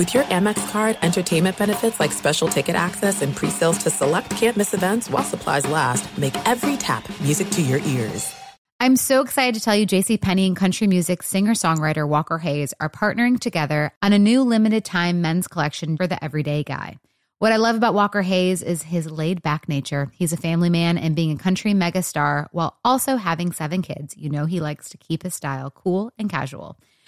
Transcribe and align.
With 0.00 0.14
your 0.14 0.24
Amex 0.24 0.66
card, 0.70 0.96
entertainment 1.02 1.58
benefits 1.58 2.00
like 2.00 2.10
special 2.12 2.48
ticket 2.48 2.74
access 2.74 3.20
and 3.20 3.36
pre-sales 3.36 3.76
to 3.82 3.90
select 3.90 4.30
campus 4.30 4.72
events 4.72 5.10
while 5.10 5.22
supplies 5.22 5.66
last, 5.66 6.16
make 6.16 6.34
every 6.48 6.78
tap 6.78 7.06
music 7.20 7.50
to 7.50 7.60
your 7.60 7.80
ears. 7.80 8.34
I'm 8.80 8.96
so 8.96 9.20
excited 9.20 9.56
to 9.56 9.60
tell 9.60 9.76
you 9.76 9.86
JC 9.86 10.18
Penney 10.18 10.46
and 10.46 10.56
country 10.56 10.86
music 10.86 11.22
singer-songwriter 11.22 12.08
Walker 12.08 12.38
Hayes 12.38 12.72
are 12.80 12.88
partnering 12.88 13.38
together 13.38 13.92
on 14.00 14.14
a 14.14 14.18
new 14.18 14.42
limited 14.42 14.86
time 14.86 15.20
men's 15.20 15.46
collection 15.46 15.98
for 15.98 16.06
the 16.06 16.24
everyday 16.24 16.62
guy. 16.62 16.96
What 17.38 17.52
I 17.52 17.56
love 17.56 17.76
about 17.76 17.92
Walker 17.92 18.22
Hayes 18.22 18.62
is 18.62 18.84
his 18.84 19.10
laid 19.10 19.42
back 19.42 19.68
nature. 19.68 20.10
He's 20.14 20.32
a 20.32 20.38
family 20.38 20.70
man 20.70 20.96
and 20.96 21.14
being 21.14 21.32
a 21.32 21.36
country 21.36 21.74
megastar 21.74 22.46
while 22.52 22.78
also 22.86 23.16
having 23.16 23.52
seven 23.52 23.82
kids. 23.82 24.16
You 24.16 24.30
know, 24.30 24.46
he 24.46 24.60
likes 24.60 24.88
to 24.88 24.96
keep 24.96 25.24
his 25.24 25.34
style 25.34 25.70
cool 25.70 26.10
and 26.16 26.30
casual. 26.30 26.78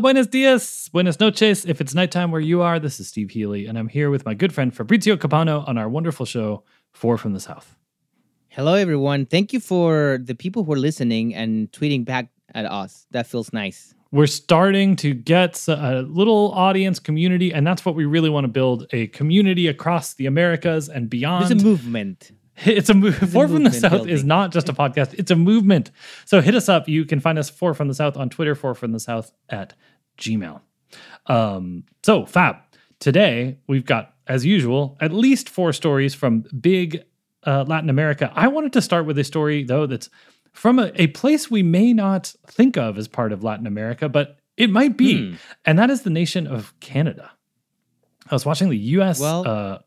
buenos 0.00 0.28
dias, 0.28 0.88
buenas 0.92 1.20
noches. 1.20 1.66
If 1.66 1.80
it's 1.80 1.94
nighttime 1.94 2.30
where 2.30 2.40
you 2.40 2.62
are, 2.62 2.78
this 2.78 3.00
is 3.00 3.08
Steve 3.08 3.30
Healy, 3.30 3.66
and 3.66 3.78
I'm 3.78 3.88
here 3.88 4.10
with 4.10 4.24
my 4.24 4.34
good 4.34 4.52
friend 4.52 4.74
Fabrizio 4.74 5.16
Capano 5.16 5.62
on 5.66 5.76
our 5.76 5.88
wonderful 5.88 6.24
show, 6.24 6.64
Four 6.92 7.18
from 7.18 7.34
the 7.34 7.40
South. 7.40 7.76
Hello, 8.48 8.74
everyone. 8.74 9.26
Thank 9.26 9.52
you 9.52 9.60
for 9.60 10.18
the 10.22 10.34
people 10.34 10.64
who 10.64 10.72
are 10.72 10.78
listening 10.78 11.34
and 11.34 11.70
tweeting 11.70 12.04
back 12.04 12.30
at 12.54 12.64
us. 12.64 13.06
That 13.10 13.26
feels 13.26 13.52
nice. 13.52 13.94
We're 14.10 14.26
starting 14.26 14.96
to 14.96 15.14
get 15.14 15.68
a 15.68 16.02
little 16.08 16.50
audience 16.52 16.98
community, 16.98 17.52
and 17.52 17.66
that's 17.66 17.84
what 17.84 17.94
we 17.94 18.06
really 18.06 18.30
want 18.30 18.44
to 18.44 18.48
build 18.48 18.86
a 18.92 19.06
community 19.08 19.68
across 19.68 20.14
the 20.14 20.26
Americas 20.26 20.88
and 20.88 21.08
beyond. 21.08 21.48
There's 21.48 21.62
a 21.62 21.64
movement. 21.64 22.32
It's 22.66 22.90
a 22.90 22.94
move. 22.94 23.16
Four 23.16 23.48
from 23.48 23.64
the 23.64 23.72
South 23.72 23.92
building. 23.92 24.08
is 24.14 24.24
not 24.24 24.52
just 24.52 24.68
a 24.68 24.72
podcast; 24.72 25.14
it's 25.18 25.30
a 25.30 25.36
movement. 25.36 25.90
So 26.26 26.40
hit 26.40 26.54
us 26.54 26.68
up. 26.68 26.88
You 26.88 27.04
can 27.04 27.20
find 27.20 27.38
us 27.38 27.48
Four 27.50 27.74
from 27.74 27.88
the 27.88 27.94
South 27.94 28.16
on 28.16 28.28
Twitter. 28.28 28.54
Four 28.54 28.74
from 28.74 28.92
the 28.92 29.00
South 29.00 29.32
at 29.48 29.74
Gmail. 30.18 30.60
Um, 31.26 31.84
so 32.02 32.26
Fab, 32.26 32.56
today 32.98 33.58
we've 33.66 33.84
got, 33.86 34.14
as 34.26 34.44
usual, 34.44 34.96
at 35.00 35.12
least 35.12 35.48
four 35.48 35.72
stories 35.72 36.14
from 36.14 36.44
big 36.60 37.04
uh, 37.44 37.64
Latin 37.66 37.88
America. 37.88 38.30
I 38.34 38.48
wanted 38.48 38.72
to 38.74 38.82
start 38.82 39.06
with 39.06 39.18
a 39.18 39.24
story 39.24 39.64
though 39.64 39.86
that's 39.86 40.10
from 40.52 40.78
a, 40.78 40.90
a 40.96 41.06
place 41.08 41.50
we 41.50 41.62
may 41.62 41.92
not 41.92 42.34
think 42.46 42.76
of 42.76 42.98
as 42.98 43.06
part 43.08 43.32
of 43.32 43.44
Latin 43.44 43.66
America, 43.66 44.08
but 44.08 44.38
it 44.56 44.68
might 44.68 44.96
be, 44.96 45.30
Hmm. 45.30 45.34
and 45.64 45.78
that 45.78 45.88
is 45.90 46.02
the 46.02 46.10
nation 46.10 46.46
of 46.46 46.74
Canada. 46.80 47.30
I 48.30 48.34
was 48.34 48.44
watching 48.44 48.68
the 48.68 48.76
U.S. 48.98 49.20
Well- 49.20 49.46
uh, 49.48 49.78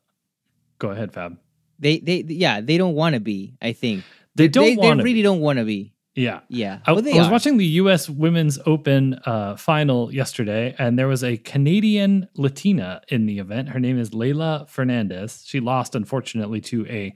go 0.80 0.90
ahead, 0.90 1.12
Fab. 1.14 1.38
They, 1.84 2.00
they, 2.00 2.26
yeah, 2.28 2.62
they 2.62 2.78
don't 2.78 2.96
want 2.96 3.14
to 3.14 3.20
be. 3.20 3.56
I 3.62 3.74
think 3.74 4.04
They 4.36 4.48
don't 4.48 4.66
They, 4.66 4.76
want 4.78 5.00
to. 5.00 5.04
really 5.04 5.22
don't 5.22 5.42
want 5.42 5.60
to 5.60 5.66
be. 5.66 5.94
Yeah. 6.16 6.42
Yeah, 6.48 6.80
I, 6.86 6.92
Well, 6.92 7.02
they 7.02 7.14
I 7.14 7.18
was 7.18 7.30
watching 7.30 7.58
the 7.58 7.66
U.S. 7.82 8.08
Women's 8.08 8.60
Open 8.68 9.16
uh, 9.26 9.56
final 9.56 10.14
yesterday, 10.14 10.76
and 10.78 10.98
there 10.98 11.08
was 11.08 11.24
a 11.24 11.38
Canadian 11.38 12.28
Latina 12.36 13.02
in 13.08 13.26
the 13.26 13.40
event. 13.40 13.70
Her 13.70 13.80
name 13.80 13.98
is 14.00 14.12
Leylah 14.12 14.70
Fernandez. 14.70 15.44
She 15.46 15.60
lost, 15.60 15.96
unfortunately, 15.96 16.62
to 16.62 16.86
a 16.88 17.14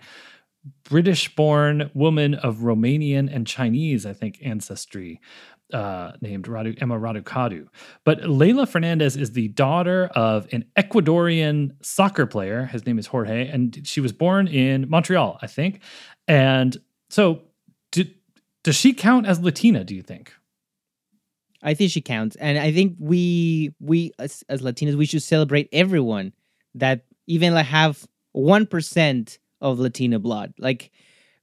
British-born 0.84 1.92
woman 1.94 2.34
of 2.34 2.58
Romanian 2.58 3.34
and 3.34 3.46
Chinese, 3.46 4.06
I 4.06 4.14
think, 4.14 4.40
ancestry, 4.44 5.22
uh, 5.74 6.14
named 6.22 6.46
Radu, 6.46 6.82
Emma 6.82 6.98
Raducanu. 6.98 7.68
But 8.04 8.22
Leylah 8.22 8.68
Fernandez 8.68 9.16
is 9.16 9.34
the 9.34 9.50
daughter 9.50 10.10
of 10.16 10.48
an 10.52 10.66
Ecuadorian 10.78 11.72
soccer 11.82 12.26
player. 12.26 12.66
His 12.66 12.86
name 12.86 13.00
is 13.00 13.08
Jorge, 13.08 13.48
and 13.48 13.86
she 13.86 14.00
was 14.00 14.12
born 14.12 14.48
in 14.48 14.90
Montreal, 14.90 15.40
I 15.42 15.48
think. 15.48 15.82
And 16.28 16.78
so, 17.10 17.42
do, 17.92 18.06
does 18.64 18.76
she 18.76 18.94
count 18.94 19.26
as 19.26 19.40
Latina? 19.40 19.84
Do 19.84 19.96
you 19.96 20.02
think? 20.02 20.34
I 21.64 21.74
think 21.74 21.92
she 21.92 22.02
counts, 22.02 22.36
and 22.36 22.58
I 22.58 22.72
think 22.72 22.96
we 23.00 23.74
we 23.80 24.12
as, 24.20 24.44
as 24.48 24.62
Latinos 24.62 24.96
we 24.96 25.06
should 25.06 25.24
celebrate 25.24 25.70
everyone 25.72 26.34
that 26.76 27.06
even 27.26 27.54
like 27.54 27.66
have 27.66 28.08
one 28.32 28.68
percent 28.68 29.40
of 29.60 29.80
Latina 29.80 30.20
blood. 30.20 30.54
Like 30.60 30.92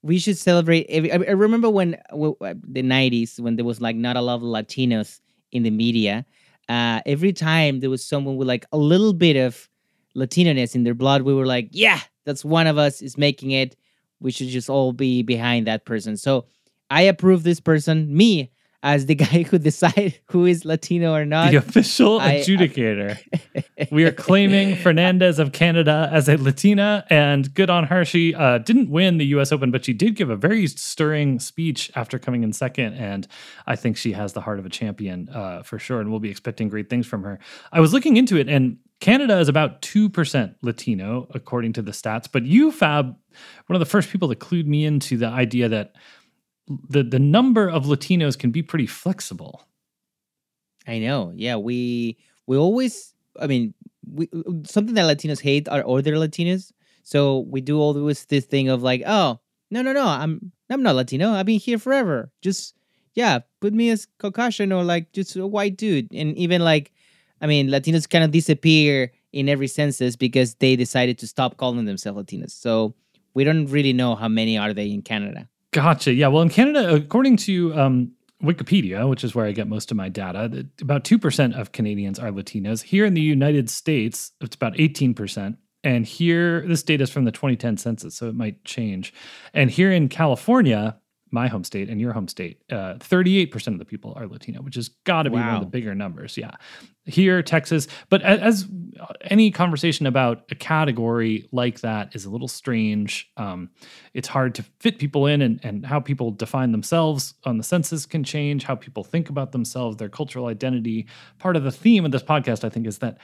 we 0.05 0.19
should 0.21 0.39
celebrate. 0.39 0.87
Every, 0.91 1.13
I 1.13 1.17
I 1.17 1.33
remember 1.33 1.71
when 1.71 1.97
w- 2.11 2.37
w- 2.41 2.61
the 2.69 2.83
'90s 2.83 3.41
when 3.41 3.57
there 3.57 3.65
was 3.65 3.81
like 3.81 3.97
not 3.97 4.17
a 4.17 4.23
lot 4.23 4.37
of 4.37 4.43
Latinos 4.43 5.21
in 5.53 5.65
the 5.65 5.71
media. 5.71 6.27
Uh, 6.69 7.01
every 7.07 7.33
time 7.33 7.81
there 7.81 7.91
was 7.91 8.05
someone 8.07 8.37
with 8.37 8.49
like 8.49 8.67
a 8.73 8.79
little 8.79 9.15
bit 9.15 9.37
of 9.37 9.69
Latino-ness 10.15 10.75
in 10.75 10.85
their 10.85 10.95
blood, 10.95 11.23
we 11.23 11.35
were 11.35 11.47
like, 11.47 11.69
"Yeah, 11.73 12.01
that's 12.27 12.45
one 12.45 12.67
of 12.67 12.79
us 12.79 13.03
is 13.03 13.19
making 13.19 13.53
it. 13.53 13.77
We 14.21 14.31
should 14.31 14.49
just 14.49 14.71
all 14.71 14.93
be 14.93 15.23
behind 15.23 15.67
that 15.67 15.87
person." 15.87 16.17
So 16.19 16.47
I 16.91 17.03
approve 17.03 17.43
this 17.43 17.61
person, 17.61 18.15
me, 18.17 18.51
as 18.85 19.07
the 19.07 19.15
guy 19.27 19.43
who 19.43 19.59
decide 19.59 20.21
who 20.27 20.45
is 20.45 20.65
Latino 20.65 21.13
or 21.15 21.25
not. 21.25 21.51
the 21.51 21.57
official 21.57 22.21
I- 22.21 22.25
I- 22.27 22.35
adjudicator. 22.37 23.19
we 23.91 24.05
are 24.05 24.13
claiming 24.13 24.77
Fernandez 24.77 25.39
of 25.39 25.53
Canada 25.53 26.09
as 26.13 26.29
a 26.29 26.37
Latina, 26.37 27.05
and 27.11 27.53
good 27.55 27.71
on 27.71 27.85
her. 27.85 28.05
She 28.05 28.35
uh, 28.35 28.59
didn't 28.59 28.91
win 28.91 29.17
the 29.19 29.27
U.S. 29.27 29.51
Open, 29.51 29.71
but 29.71 29.85
she 29.85 29.95
did 29.95 30.15
give 30.15 30.29
a 30.31 30.37
very 30.37 30.67
stirring 30.67 31.41
speech 31.41 31.91
after 31.97 32.19
coming 32.19 32.45
in 32.45 32.53
second, 32.53 32.95
and 32.95 33.27
I 33.67 33.75
think 33.75 33.97
she 33.97 34.13
has 34.13 34.35
the 34.35 34.43
heart 34.43 34.59
of 34.59 34.67
a 34.67 34.71
champion 34.71 35.29
uh, 35.31 35.63
for 35.63 35.79
sure, 35.79 36.01
and 36.01 36.11
we'll 36.11 36.21
be 36.21 36.31
expecting 36.31 36.69
great 36.69 36.91
things 36.91 37.07
from 37.07 37.23
her. 37.25 37.39
I 37.73 37.81
was 37.81 37.93
looking 37.95 38.19
into 38.19 38.37
it, 38.37 38.49
and 38.49 38.77
Canada 39.01 39.39
is 39.39 39.49
about 39.49 39.81
2% 39.83 40.55
Latino, 40.63 41.27
according 41.35 41.73
to 41.75 41.83
the 41.83 41.91
stats, 41.93 42.29
but 42.31 42.45
you, 42.45 42.71
Fab, 42.71 43.07
one 43.67 43.75
of 43.75 43.81
the 43.81 43.87
first 43.87 44.11
people 44.11 44.29
that 44.29 44.41
clued 44.41 44.67
me 44.67 44.85
into 44.85 45.17
the 45.17 45.27
idea 45.27 45.69
that 45.71 45.95
the, 46.67 47.03
the 47.03 47.19
number 47.19 47.69
of 47.69 47.85
Latinos 47.85 48.39
can 48.39 48.51
be 48.51 48.63
pretty 48.63 48.87
flexible. 48.87 49.67
I 50.87 50.99
know. 50.99 51.33
Yeah, 51.35 51.57
we 51.57 52.19
we 52.47 52.57
always. 52.57 53.15
I 53.41 53.47
mean, 53.47 53.75
we 54.07 54.29
something 54.65 54.95
that 54.95 55.17
Latinos 55.17 55.41
hate 55.41 55.69
are 55.69 55.87
other 55.87 56.15
Latinos. 56.15 56.73
So 57.03 57.41
we 57.41 57.61
do 57.61 57.79
always 57.79 58.25
this 58.27 58.47
thing 58.47 58.69
of 58.69 58.83
like, 58.83 59.03
oh 59.07 59.41
no 59.71 59.83
no 59.83 59.93
no, 59.93 60.07
I'm 60.07 60.53
I'm 60.71 60.83
not 60.83 60.95
Latino. 60.95 61.33
I've 61.33 61.47
been 61.47 61.59
here 61.59 61.79
forever. 61.79 62.31
Just 62.43 62.75
yeah, 63.15 63.41
put 63.61 63.73
me 63.73 63.91
as 63.91 64.07
Caucasian 64.19 64.73
or 64.73 64.85
like 64.85 65.13
just 65.13 65.37
a 65.37 65.47
white 65.47 65.77
dude. 65.77 66.13
And 66.13 66.37
even 66.37 66.63
like, 66.63 66.93
I 67.41 67.47
mean, 67.47 67.69
Latinos 67.69 68.09
kind 68.09 68.25
of 68.25 68.31
disappear 68.31 69.13
in 69.33 69.49
every 69.49 69.69
census 69.69 70.17
because 70.17 70.55
they 70.57 70.77
decided 70.77 71.19
to 71.19 71.27
stop 71.27 71.57
calling 71.57 71.85
themselves 71.85 72.21
Latinos. 72.21 72.51
So 72.51 72.95
we 73.35 73.45
don't 73.45 73.67
really 73.67 73.93
know 73.93 74.15
how 74.15 74.29
many 74.29 74.59
are 74.59 74.73
they 74.73 74.91
in 74.91 75.03
Canada. 75.03 75.49
Gotcha. 75.75 76.13
Yeah. 76.13 76.29
Well, 76.29 76.43
in 76.43 76.51
Canada, 76.51 76.95
according 76.95 77.37
to 77.39 77.75
um, 77.75 78.13
Wikipedia, 78.41 79.09
which 79.11 79.25
is 79.25 79.35
where 79.35 79.45
I 79.45 79.51
get 79.51 79.67
most 79.67 79.91
of 79.91 79.97
my 79.97 80.09
data, 80.09 80.69
about 80.81 81.03
2% 81.03 81.59
of 81.59 81.73
Canadians 81.73 82.21
are 82.21 82.31
Latinos. 82.31 82.81
Here 82.81 83.05
in 83.05 83.15
the 83.15 83.21
United 83.21 83.69
States, 83.69 84.31
it's 84.41 84.55
about 84.55 84.75
18%. 84.75 85.57
And 85.83 86.07
here, 86.07 86.65
this 86.65 86.85
data 86.85 87.03
is 87.03 87.11
from 87.11 87.25
the 87.25 87.33
2010 87.33 87.77
census, 87.79 88.15
so 88.15 88.29
it 88.29 88.37
might 88.37 88.65
change. 88.65 89.13
And 89.53 89.69
here 89.69 89.91
in 89.91 90.09
California, 90.09 90.97
my 91.35 91.49
home 91.49 91.65
state 91.65 91.91
and 91.91 92.01
your 92.01 92.13
home 92.13 92.29
state, 92.29 92.63
uh, 92.71 92.95
38% 92.95 93.67
of 93.67 93.79
the 93.79 93.85
people 93.85 94.15
are 94.17 94.27
Latino, 94.27 94.63
which 94.63 94.77
has 94.77 94.89
got 95.05 95.25
to 95.25 95.31
be 95.31 95.37
one 95.37 95.49
of 95.49 95.61
the 95.61 95.67
bigger 95.67 95.95
numbers. 95.95 96.39
Yeah. 96.39 96.53
Here, 97.05 97.43
Texas. 97.43 97.87
But 98.09 98.23
a- 98.23 98.41
as 98.41 98.67
any 99.25 99.51
conversation 99.51 100.07
about 100.07 100.45
a 100.51 100.55
category 100.55 101.47
like 101.53 101.81
that 101.81 102.15
is 102.15 102.25
a 102.25 102.31
little 102.31 102.49
strange, 102.49 103.31
um, 103.37 103.69
it's 104.15 104.29
hard 104.29 104.55
to 104.55 104.63
fit 104.81 104.99
people 104.99 105.27
in 105.27 105.43
and, 105.43 105.61
and 105.63 105.85
how 105.85 106.01
people 106.01 106.31
define 106.31 106.73
themselves 106.73 107.35
on 107.45 107.59
the 107.59 107.65
census 107.65 108.07
can 108.07 108.25
change, 108.25 108.65
how 108.65 108.77
people 108.77 109.05
think 109.05 109.29
about 109.29 109.53
themselves, 109.53 109.97
their 109.99 110.09
cultural 110.09 110.47
identity. 110.47 111.07
Part 111.39 111.57
of 111.57 111.65
the 111.65 111.73
theme 111.73 112.07
of 112.07 112.13
this 112.13 112.23
podcast, 112.23 112.65
I 112.65 112.71
think, 112.71 112.87
is 112.87 112.99
that 112.99 113.19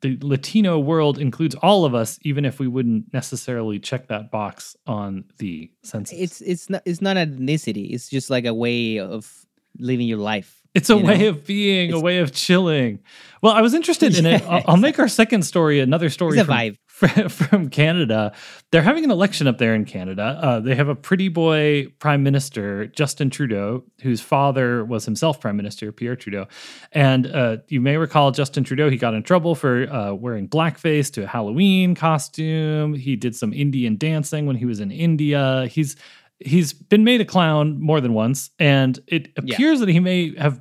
the 0.00 0.18
Latino 0.22 0.78
world 0.78 1.18
includes 1.18 1.54
all 1.56 1.84
of 1.84 1.94
us, 1.94 2.18
even 2.22 2.44
if 2.44 2.58
we 2.58 2.68
wouldn't 2.68 3.12
necessarily 3.12 3.78
check 3.78 4.08
that 4.08 4.30
box 4.30 4.76
on 4.86 5.24
the 5.38 5.70
census. 5.82 6.18
It's 6.18 6.40
it's 6.40 6.70
not 6.70 6.82
it's 6.84 7.00
not 7.00 7.16
ethnicity. 7.16 7.92
It's 7.92 8.08
just 8.08 8.30
like 8.30 8.44
a 8.44 8.54
way 8.54 8.98
of 8.98 9.46
living 9.78 10.06
your 10.06 10.18
life. 10.18 10.62
It's 10.74 10.90
a 10.90 10.96
you 10.96 11.04
way 11.04 11.18
know? 11.18 11.28
of 11.30 11.46
being, 11.46 11.92
a 11.92 12.00
way 12.00 12.18
of 12.18 12.32
chilling. 12.32 13.00
Well, 13.42 13.52
I 13.52 13.62
was 13.62 13.74
interested 13.74 14.16
in 14.16 14.26
it. 14.26 14.42
I'll, 14.48 14.62
I'll 14.66 14.76
make 14.76 14.98
our 14.98 15.08
second 15.08 15.42
story 15.42 15.80
another 15.80 16.10
story 16.10 16.38
It's 16.38 16.42
a 16.42 16.44
from, 16.44 16.54
vibe. 16.54 16.78
Fr- 16.98 17.28
from 17.28 17.68
Canada. 17.70 18.32
They're 18.70 18.82
having 18.82 19.04
an 19.04 19.10
election 19.10 19.46
up 19.46 19.58
there 19.58 19.74
in 19.74 19.84
Canada. 19.84 20.38
Uh, 20.42 20.60
they 20.60 20.74
have 20.74 20.88
a 20.88 20.94
pretty 20.94 21.28
boy 21.28 21.86
prime 21.98 22.22
minister, 22.22 22.86
Justin 22.86 23.30
Trudeau, 23.30 23.84
whose 24.02 24.20
father 24.20 24.84
was 24.84 25.04
himself 25.04 25.40
prime 25.40 25.56
minister, 25.56 25.92
Pierre 25.92 26.16
Trudeau. 26.16 26.46
And 26.92 27.26
uh, 27.26 27.58
you 27.68 27.80
may 27.80 27.96
recall 27.96 28.30
Justin 28.30 28.64
Trudeau, 28.64 28.90
he 28.90 28.96
got 28.96 29.14
in 29.14 29.22
trouble 29.22 29.54
for 29.54 29.90
uh, 29.90 30.12
wearing 30.12 30.48
blackface 30.48 31.12
to 31.14 31.24
a 31.24 31.26
Halloween 31.26 31.94
costume. 31.94 32.94
He 32.94 33.16
did 33.16 33.34
some 33.36 33.52
Indian 33.52 33.96
dancing 33.96 34.46
when 34.46 34.56
he 34.56 34.64
was 34.64 34.80
in 34.80 34.90
India. 34.90 35.66
He's 35.70 35.96
he's 36.40 36.72
been 36.72 37.02
made 37.02 37.20
a 37.20 37.24
clown 37.24 37.80
more 37.80 38.00
than 38.00 38.14
once, 38.14 38.50
and 38.60 38.98
it 39.08 39.28
Yeah. 39.42 39.54
appears 39.54 39.80
that 39.80 39.88
he 39.88 39.98
may 40.00 40.36
have 40.36 40.60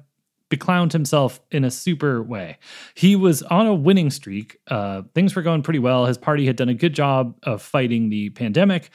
beclowned 0.49 0.93
himself 0.93 1.41
in 1.51 1.63
a 1.63 1.71
super 1.71 2.23
way. 2.23 2.57
He 2.93 3.15
was 3.15 3.43
on 3.43 3.67
a 3.67 3.73
winning 3.73 4.09
streak. 4.09 4.57
Uh, 4.67 5.03
things 5.13 5.35
were 5.35 5.41
going 5.41 5.61
pretty 5.61 5.79
well. 5.79 6.05
His 6.05 6.17
party 6.17 6.45
had 6.45 6.55
done 6.55 6.69
a 6.69 6.73
good 6.73 6.93
job 6.93 7.37
of 7.43 7.61
fighting 7.61 8.09
the 8.09 8.29
pandemic. 8.29 8.89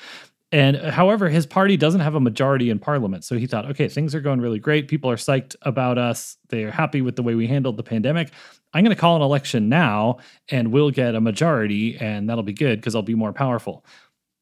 And 0.51 0.77
uh, 0.77 0.91
however, 0.91 1.29
his 1.29 1.47
party 1.47 1.77
doesn't 1.77 2.01
have 2.01 2.15
a 2.15 2.21
majority 2.21 2.71
in 2.71 2.79
parliament. 2.79 3.25
So 3.25 3.37
he 3.37 3.47
thought, 3.47 3.67
okay, 3.71 3.89
things 3.89 4.15
are 4.15 4.21
going 4.21 4.41
really 4.41 4.59
great. 4.59 4.89
People 4.89 5.11
are 5.11 5.17
psyched 5.17 5.57
about 5.63 5.99
us. 5.99 6.37
They're 6.49 6.71
happy 6.71 7.01
with 7.01 7.17
the 7.17 7.23
way 7.23 7.35
we 7.35 7.47
handled 7.47 7.77
the 7.77 7.83
pandemic. 7.83 8.31
I'm 8.75 8.85
going 8.85 8.95
to 8.95 9.01
call 9.01 9.17
an 9.17 9.23
election 9.23 9.69
now 9.69 10.19
and 10.49 10.73
we'll 10.73 10.91
get 10.91 11.15
a 11.15 11.21
majority 11.21 11.97
and 11.99 12.29
that'll 12.29 12.43
be 12.43 12.55
good 12.55 12.81
because 12.81 12.95
I'll 12.95 13.03
be 13.03 13.15
more 13.15 13.33
powerful. 13.33 13.85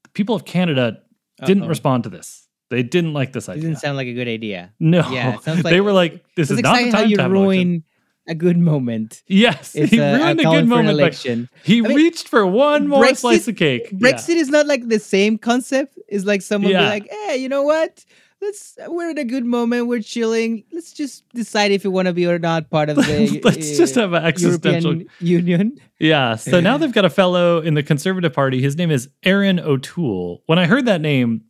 The 0.04 0.10
people 0.10 0.34
of 0.34 0.44
Canada 0.44 1.00
didn't 1.44 1.64
Uh-oh. 1.64 1.68
respond 1.68 2.04
to 2.04 2.10
this. 2.10 2.46
They 2.70 2.82
didn't 2.82 3.12
like 3.12 3.32
this 3.32 3.48
idea. 3.48 3.62
It 3.62 3.66
didn't 3.66 3.80
sound 3.80 3.96
like 3.96 4.06
a 4.06 4.14
good 4.14 4.28
idea. 4.28 4.72
no, 4.78 5.08
Yeah, 5.10 5.34
it 5.34 5.42
sounds 5.42 5.62
they 5.64 5.80
were 5.80 5.92
like, 5.92 6.24
"This 6.36 6.50
is 6.50 6.60
not 6.60 6.76
the 6.78 6.84
time 6.84 6.92
how 6.92 7.02
you 7.02 7.16
to 7.16 7.22
have 7.22 7.30
an 7.32 7.36
election." 7.36 7.68
ruin 7.68 7.84
a 8.28 8.34
good 8.34 8.58
moment. 8.58 9.22
Yes, 9.26 9.74
It's 9.74 9.90
he 9.90 10.00
uh, 10.00 10.16
ruined 10.18 10.40
a 10.40 10.42
calling 10.44 10.60
good 10.60 10.68
moment. 10.68 10.88
Election. 10.90 11.48
he 11.64 11.78
I 11.78 11.88
mean, 11.88 11.96
reached 11.96 12.28
for 12.28 12.46
one 12.46 12.86
more 12.86 13.04
Brexit- 13.04 13.16
slice 13.16 13.48
of 13.48 13.56
cake. 13.56 13.88
Yeah. 13.90 13.98
Brexit 13.98 14.36
is 14.36 14.48
not 14.50 14.66
like 14.66 14.86
the 14.88 15.00
same 15.00 15.36
concept. 15.36 15.98
It's 16.08 16.24
like 16.24 16.42
someone 16.42 16.70
be 16.72 16.78
like, 16.78 17.08
"Hey, 17.10 17.38
you 17.38 17.48
know 17.48 17.62
what? 17.64 18.04
Let's 18.40 18.78
we're 18.86 19.10
in 19.10 19.18
a 19.18 19.24
good 19.24 19.44
moment. 19.44 19.86
We're 19.88 20.00
chilling. 20.00 20.64
Let's 20.72 20.92
just 20.92 21.28
decide 21.34 21.72
if 21.72 21.82
you 21.84 21.90
want 21.90 22.06
to 22.06 22.14
be 22.14 22.26
or 22.26 22.38
not 22.38 22.70
part 22.70 22.88
of 22.88 22.96
the 23.04 23.40
Let's 23.42 23.76
just 23.76 23.96
uh, 23.98 24.02
have 24.02 24.12
an 24.12 24.24
existential. 24.24 24.94
European 24.94 25.08
Union." 25.46 25.78
Yeah. 25.98 26.36
So 26.36 26.60
now 26.60 26.78
they've 26.78 26.92
got 26.92 27.04
a 27.04 27.10
fellow 27.10 27.60
in 27.60 27.74
the 27.74 27.82
Conservative 27.82 28.32
Party. 28.32 28.62
His 28.62 28.76
name 28.76 28.90
is 28.92 29.08
Erin 29.24 29.58
O'Toole. 29.58 30.42
When 30.46 30.58
I 30.58 30.66
heard 30.66 30.86
that 30.86 31.00
name, 31.00 31.42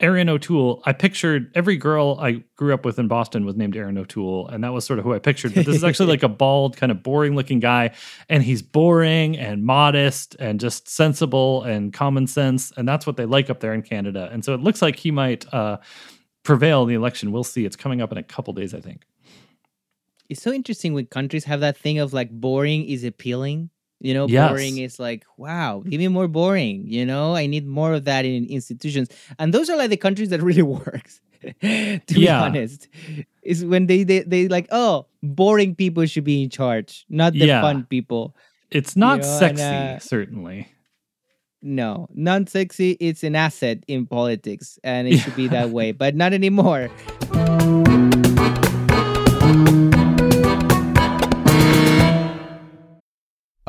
Erin 0.00 0.30
O'Toole, 0.30 0.82
I 0.86 0.94
pictured 0.94 1.52
every 1.54 1.76
girl 1.76 2.16
I 2.18 2.42
grew 2.56 2.72
up 2.72 2.86
with 2.86 2.98
in 2.98 3.06
Boston 3.06 3.44
was 3.44 3.54
named 3.54 3.76
Erin 3.76 3.98
O'Toole, 3.98 4.48
and 4.48 4.64
that 4.64 4.72
was 4.72 4.86
sort 4.86 4.98
of 4.98 5.04
who 5.04 5.12
I 5.12 5.18
pictured. 5.18 5.54
But 5.54 5.66
this 5.66 5.76
is 5.76 5.84
actually 5.84 6.06
like 6.14 6.22
a 6.22 6.28
bald, 6.28 6.76
kind 6.76 6.90
of 6.90 7.02
boring 7.02 7.36
looking 7.36 7.60
guy, 7.60 7.90
and 8.28 8.42
he's 8.42 8.62
boring 8.62 9.36
and 9.36 9.62
modest 9.62 10.36
and 10.40 10.58
just 10.58 10.88
sensible 10.88 11.62
and 11.64 11.92
common 11.92 12.26
sense, 12.26 12.72
and 12.78 12.88
that's 12.88 13.06
what 13.06 13.18
they 13.18 13.26
like 13.26 13.50
up 13.50 13.60
there 13.60 13.74
in 13.74 13.82
Canada. 13.82 14.30
And 14.32 14.42
so 14.42 14.54
it 14.54 14.60
looks 14.60 14.80
like 14.80 14.96
he 14.96 15.10
might 15.10 15.52
uh, 15.52 15.76
prevail 16.44 16.82
in 16.82 16.88
the 16.88 16.94
election. 16.94 17.30
We'll 17.30 17.44
see. 17.44 17.66
It's 17.66 17.76
coming 17.76 18.00
up 18.00 18.10
in 18.10 18.16
a 18.16 18.22
couple 18.22 18.54
days, 18.54 18.72
I 18.72 18.80
think. 18.80 19.04
It's 20.30 20.40
so 20.40 20.52
interesting 20.52 20.94
when 20.94 21.06
countries 21.06 21.44
have 21.44 21.60
that 21.60 21.76
thing 21.76 21.98
of 21.98 22.14
like 22.14 22.30
boring 22.30 22.84
is 22.84 23.04
appealing. 23.04 23.68
You 24.00 24.14
know, 24.14 24.26
Yes. 24.28 24.48
boring 24.50 24.78
is 24.78 24.98
like, 24.98 25.24
wow, 25.36 25.82
give 25.86 25.98
me 26.00 26.08
more 26.08 26.26
boring. 26.28 26.84
You 26.88 27.04
know, 27.04 27.34
I 27.36 27.46
need 27.46 27.66
more 27.66 27.92
of 27.92 28.04
that 28.06 28.24
in 28.24 28.46
institutions. 28.46 29.08
And 29.38 29.52
those 29.52 29.68
are 29.68 29.76
like 29.76 29.90
the 29.90 29.96
countries 29.98 30.30
that 30.30 30.40
really 30.48 30.62
works. 30.62 31.20
to 31.42 32.00
be 32.08 32.20
Yeah. 32.28 32.42
honest, 32.42 32.88
is 33.42 33.64
when 33.64 33.86
they, 33.86 34.02
they 34.04 34.20
they 34.20 34.48
like, 34.48 34.68
oh, 34.70 35.06
boring 35.22 35.74
people 35.74 36.04
should 36.06 36.24
be 36.24 36.42
in 36.42 36.50
charge, 36.50 37.04
not 37.08 37.32
the 37.32 37.46
Yeah. 37.46 37.60
fun 37.62 37.84
people. 37.88 38.34
It's 38.70 38.96
not 38.96 39.20
You 39.20 39.26
know, 39.26 39.28
and, 39.32 39.58
sexy, 39.58 39.64
uh, 39.64 39.98
certainly. 40.00 40.68
No, 41.62 42.08
non 42.14 42.46
sexy. 42.46 42.96
It's 43.00 43.22
an 43.22 43.36
asset 43.36 43.84
in 43.88 44.06
politics, 44.06 44.78
and 44.84 45.08
it 45.08 45.18
should 45.20 45.36
be 45.36 45.48
that 45.48 45.70
way, 45.70 45.92
but 45.92 46.14
not 46.16 46.32
anymore. 46.32 46.88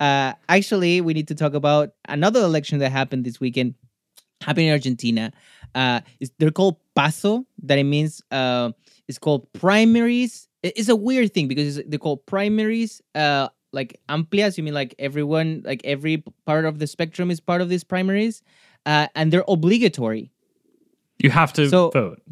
Uh, 0.00 0.34
actually, 0.48 1.00
we 1.00 1.14
need 1.14 1.28
to 1.28 1.34
talk 1.34 1.54
about 1.54 1.90
another 2.08 2.40
election 2.40 2.78
that 2.80 2.90
happened 2.92 3.24
this 3.24 3.40
weekend. 3.40 3.74
Happened 4.40 4.66
in 4.66 4.72
Argentina. 4.72 5.32
Uh, 5.74 6.00
it's, 6.20 6.30
they're 6.38 6.50
called 6.52 6.76
PASO. 6.96 7.44
That 7.64 7.78
it 7.78 7.84
means 7.84 8.22
uh, 8.30 8.70
it's 9.08 9.18
called 9.18 9.52
primaries. 9.52 10.48
It's 10.62 10.88
a 10.88 10.96
weird 10.96 11.34
thing 11.34 11.48
because 11.48 11.80
they're 11.86 11.98
called 11.98 12.24
primaries. 12.26 13.02
Uh, 13.14 13.48
like 13.72 14.00
amplias, 14.08 14.56
you 14.56 14.62
mean 14.64 14.74
like 14.74 14.94
everyone, 14.98 15.62
like 15.64 15.80
every 15.84 16.22
part 16.46 16.64
of 16.64 16.78
the 16.78 16.86
spectrum 16.86 17.30
is 17.30 17.40
part 17.40 17.60
of 17.60 17.68
these 17.68 17.84
primaries, 17.84 18.42
uh, 18.86 19.08
and 19.14 19.32
they're 19.32 19.44
obligatory. 19.48 20.30
You 21.18 21.30
have 21.30 21.52
to 21.54 21.68
So- 21.68 21.90
vote. 21.90 22.22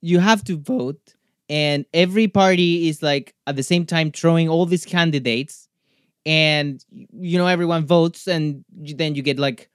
you 0.00 0.18
have 0.20 0.42
to 0.44 0.56
vote 0.56 1.14
and 1.50 1.84
every 1.92 2.26
party 2.28 2.88
is 2.88 3.02
like 3.02 3.34
at 3.46 3.56
the 3.56 3.62
same 3.62 3.84
time 3.84 4.10
throwing 4.12 4.48
all 4.48 4.64
these 4.64 4.86
candidates 4.86 5.68
and 6.26 6.84
you 6.90 7.38
know 7.38 7.46
everyone 7.46 7.86
votes 7.86 8.26
and 8.28 8.64
then 8.72 9.14
you 9.14 9.22
get 9.22 9.38
like 9.38 9.70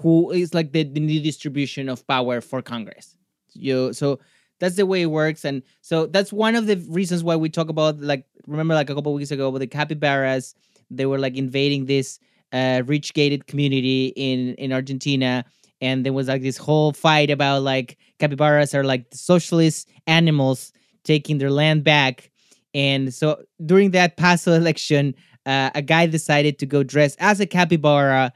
who 0.00 0.30
is 0.30 0.54
like 0.54 0.72
the, 0.72 0.84
the 0.84 1.00
new 1.00 1.20
distribution 1.20 1.88
of 1.88 2.06
power 2.06 2.40
for 2.40 2.62
congress. 2.62 3.16
You 3.54 3.92
so 3.92 4.20
that's 4.60 4.76
the 4.76 4.86
way 4.86 5.02
it 5.02 5.06
works 5.06 5.44
and 5.44 5.62
so 5.80 6.06
that's 6.06 6.32
one 6.32 6.54
of 6.54 6.66
the 6.66 6.76
reasons 6.88 7.24
why 7.24 7.36
we 7.36 7.48
talk 7.48 7.68
about 7.68 8.00
like 8.00 8.24
remember 8.46 8.74
like 8.74 8.90
a 8.90 8.94
couple 8.94 9.12
weeks 9.14 9.30
ago 9.30 9.50
with 9.50 9.60
the 9.60 9.66
capybaras 9.66 10.54
they 10.90 11.06
were 11.06 11.18
like 11.18 11.36
invading 11.36 11.86
this 11.86 12.18
uh 12.52 12.82
rich 12.86 13.14
gated 13.14 13.46
community 13.46 14.12
in 14.16 14.54
in 14.54 14.72
argentina 14.72 15.44
and 15.80 16.04
there 16.04 16.12
was 16.12 16.28
like 16.28 16.42
this 16.42 16.56
whole 16.56 16.92
fight 16.92 17.30
about 17.30 17.62
like 17.62 17.96
capybaras 18.18 18.74
are 18.74 18.84
like 18.84 19.06
socialist 19.12 19.88
animals 20.06 20.72
taking 21.04 21.38
their 21.38 21.50
land 21.50 21.84
back 21.84 22.30
and 22.74 23.14
so 23.14 23.40
during 23.64 23.90
that 23.92 24.16
paso 24.16 24.52
election 24.54 25.14
uh, 25.48 25.70
a 25.74 25.82
guy 25.82 26.06
decided 26.06 26.58
to 26.58 26.66
go 26.66 26.82
dress 26.82 27.16
as 27.18 27.40
a 27.40 27.46
capybara 27.46 28.32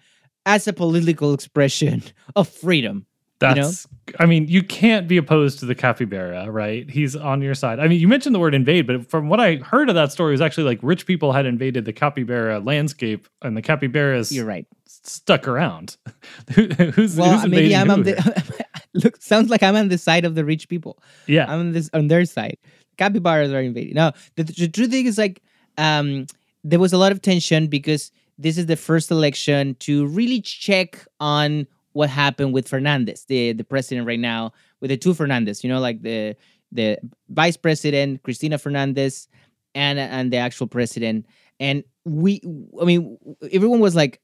as 0.46 0.66
a 0.66 0.72
political 0.72 1.32
expression 1.34 2.02
of 2.36 2.48
freedom 2.48 3.06
you 3.50 3.54
know? 3.56 3.62
That's, 3.62 3.86
I 4.18 4.26
mean, 4.26 4.48
you 4.48 4.62
can't 4.62 5.08
be 5.08 5.16
opposed 5.16 5.58
to 5.60 5.66
the 5.66 5.74
capybara, 5.74 6.50
right? 6.50 6.88
He's 6.88 7.16
on 7.16 7.42
your 7.42 7.54
side. 7.54 7.80
I 7.80 7.88
mean, 7.88 8.00
you 8.00 8.08
mentioned 8.08 8.34
the 8.34 8.38
word 8.38 8.54
invade, 8.54 8.86
but 8.86 9.08
from 9.08 9.28
what 9.28 9.40
I 9.40 9.56
heard 9.56 9.88
of 9.88 9.94
that 9.94 10.12
story, 10.12 10.30
it 10.30 10.34
was 10.34 10.40
actually 10.40 10.64
like 10.64 10.78
rich 10.82 11.06
people 11.06 11.32
had 11.32 11.46
invaded 11.46 11.84
the 11.84 11.92
capybara 11.92 12.60
landscape 12.60 13.28
and 13.42 13.56
the 13.56 13.62
capybaras 13.62 14.32
you're 14.32 14.46
right 14.46 14.66
stuck 14.86 15.48
around. 15.48 15.96
Who- 16.54 16.68
who's, 16.68 17.16
well 17.16 17.38
who's 17.38 17.50
maybe 17.50 17.74
i'm 17.74 17.90
on 17.90 18.02
the 18.02 18.64
look 18.94 19.20
sounds 19.20 19.50
like 19.50 19.62
i'm 19.62 19.74
on 19.76 19.88
the 19.88 19.98
side 19.98 20.24
of 20.24 20.34
the 20.34 20.44
rich 20.44 20.68
people 20.68 21.02
yeah. 21.26 21.50
I'm 21.50 21.60
on 21.60 21.72
this 21.72 21.90
on 21.92 22.08
their 22.08 22.24
side. 22.24 22.58
Capybaras 22.98 23.52
are 23.52 23.60
invading. 23.62 23.94
No, 23.94 24.12
the, 24.36 24.44
the 24.44 24.68
true 24.68 24.86
thing 24.86 25.06
is 25.06 25.18
like 25.18 25.42
um 25.78 26.26
there 26.64 26.78
was 26.78 26.92
a 26.92 26.98
lot 26.98 27.12
of 27.12 27.20
tension 27.22 27.66
because 27.66 28.10
this 28.38 28.56
is 28.58 28.66
the 28.66 28.76
first 28.76 29.10
election 29.10 29.74
to 29.80 30.06
really 30.06 30.40
check 30.40 31.06
on 31.20 31.66
what 31.92 32.08
happened 32.08 32.52
with 32.54 32.68
Fernandez, 32.68 33.24
the 33.26 33.52
the 33.52 33.64
president 33.64 34.06
right 34.06 34.18
now, 34.20 34.52
with 34.80 34.90
the 34.90 34.96
two 34.96 35.14
Fernandez, 35.14 35.62
you 35.62 35.68
know, 35.70 35.80
like 35.80 36.02
the 36.02 36.34
the 36.70 36.96
vice 37.28 37.56
president 37.56 38.22
Cristina 38.22 38.58
Fernandez 38.58 39.28
and 39.74 39.98
and 39.98 40.32
the 40.32 40.38
actual 40.38 40.66
president. 40.66 41.26
And 41.60 41.84
we 42.04 42.40
I 42.80 42.84
mean 42.84 43.18
everyone 43.52 43.80
was 43.80 43.94
like 43.94 44.20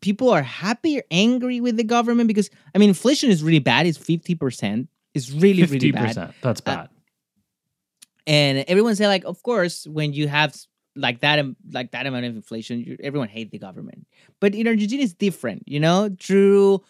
people 0.00 0.30
are 0.30 0.42
happy 0.42 0.98
or 0.98 1.02
angry 1.10 1.60
with 1.60 1.76
the 1.76 1.84
government 1.84 2.28
because 2.28 2.50
I 2.74 2.78
mean 2.78 2.88
inflation 2.90 3.30
is 3.30 3.42
really 3.42 3.58
bad. 3.58 3.86
It's 3.86 3.98
50%. 3.98 4.86
It's 5.14 5.30
really, 5.32 5.64
really 5.64 5.90
bad. 5.90 6.16
50%. 6.16 6.34
That's 6.42 6.60
Uh, 6.60 6.64
bad. 6.64 6.88
and 8.26 8.64
everyone 8.68 8.94
say 8.94 9.06
like 9.08 9.24
of 9.24 9.42
course 9.42 9.86
when 9.86 10.12
you 10.12 10.28
have 10.28 10.54
like 10.98 11.20
that 11.20 11.44
like 11.70 11.92
that 11.92 12.06
amount 12.06 12.26
of 12.26 12.34
inflation 12.36 12.80
you, 12.80 12.96
everyone 13.02 13.28
hate 13.28 13.50
the 13.50 13.58
government. 13.58 14.06
But 14.40 14.54
in 14.54 14.66
argentina 14.66 15.02
it's 15.02 15.14
different 15.14 15.62
you 15.66 15.80
know? 15.80 16.10
Through 16.20 16.82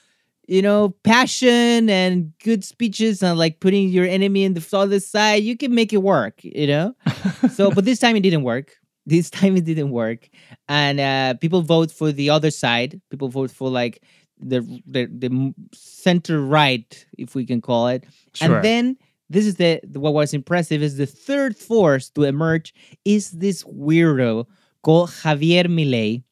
you 0.46 0.62
know 0.62 0.90
passion 1.04 1.90
and 1.90 2.32
good 2.42 2.64
speeches 2.64 3.22
and 3.22 3.38
like 3.38 3.60
putting 3.60 3.88
your 3.90 4.06
enemy 4.06 4.44
in 4.44 4.54
the 4.54 4.66
other 4.72 4.98
side 5.00 5.42
you 5.42 5.56
can 5.56 5.74
make 5.74 5.92
it 5.92 6.02
work 6.02 6.42
you 6.42 6.66
know? 6.66 6.94
So 7.54 7.70
but 7.70 7.84
this 7.84 7.98
time 7.98 8.16
it 8.16 8.20
didn't 8.20 8.42
work. 8.42 8.76
This 9.06 9.30
time 9.30 9.56
it 9.56 9.64
didn't 9.64 9.90
work. 9.90 10.28
And 10.68 11.00
uh 11.00 11.34
people 11.34 11.62
vote 11.62 11.90
for 11.90 12.12
the 12.12 12.30
other 12.30 12.50
side. 12.50 13.00
People 13.10 13.28
vote 13.28 13.50
for 13.50 13.68
like 13.70 14.02
the 14.40 14.60
the, 14.86 15.06
the 15.06 15.54
center 15.74 16.40
right 16.40 17.06
if 17.16 17.34
we 17.34 17.44
can 17.44 17.60
call 17.60 17.88
it. 17.88 18.04
Sure. 18.34 18.56
and 18.56 18.64
then 18.64 18.96
this 19.30 19.46
is 19.46 19.56
the, 19.56 19.80
what 19.92 20.14
was 20.14 20.32
impressive 20.32 20.82
is 20.82 20.96
the 20.96 21.06
third 21.06 21.56
force 21.56 22.10
to 22.10 22.24
emerge 22.24 22.74
is 23.04 23.30
this 23.32 23.62
weirdo 23.64 24.46
called 24.82 25.10
Javier 25.10 25.66
Milei. 25.66 26.22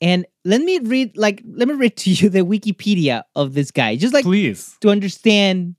And 0.00 0.24
let 0.46 0.62
me 0.62 0.78
read 0.78 1.14
like 1.16 1.42
let 1.46 1.68
me 1.68 1.74
read 1.74 1.96
to 1.98 2.10
you 2.10 2.30
the 2.30 2.40
Wikipedia 2.40 3.22
of 3.36 3.52
this 3.52 3.70
guy, 3.70 3.96
just 3.96 4.14
like 4.14 4.24
Please. 4.24 4.76
to 4.80 4.88
understand 4.88 5.74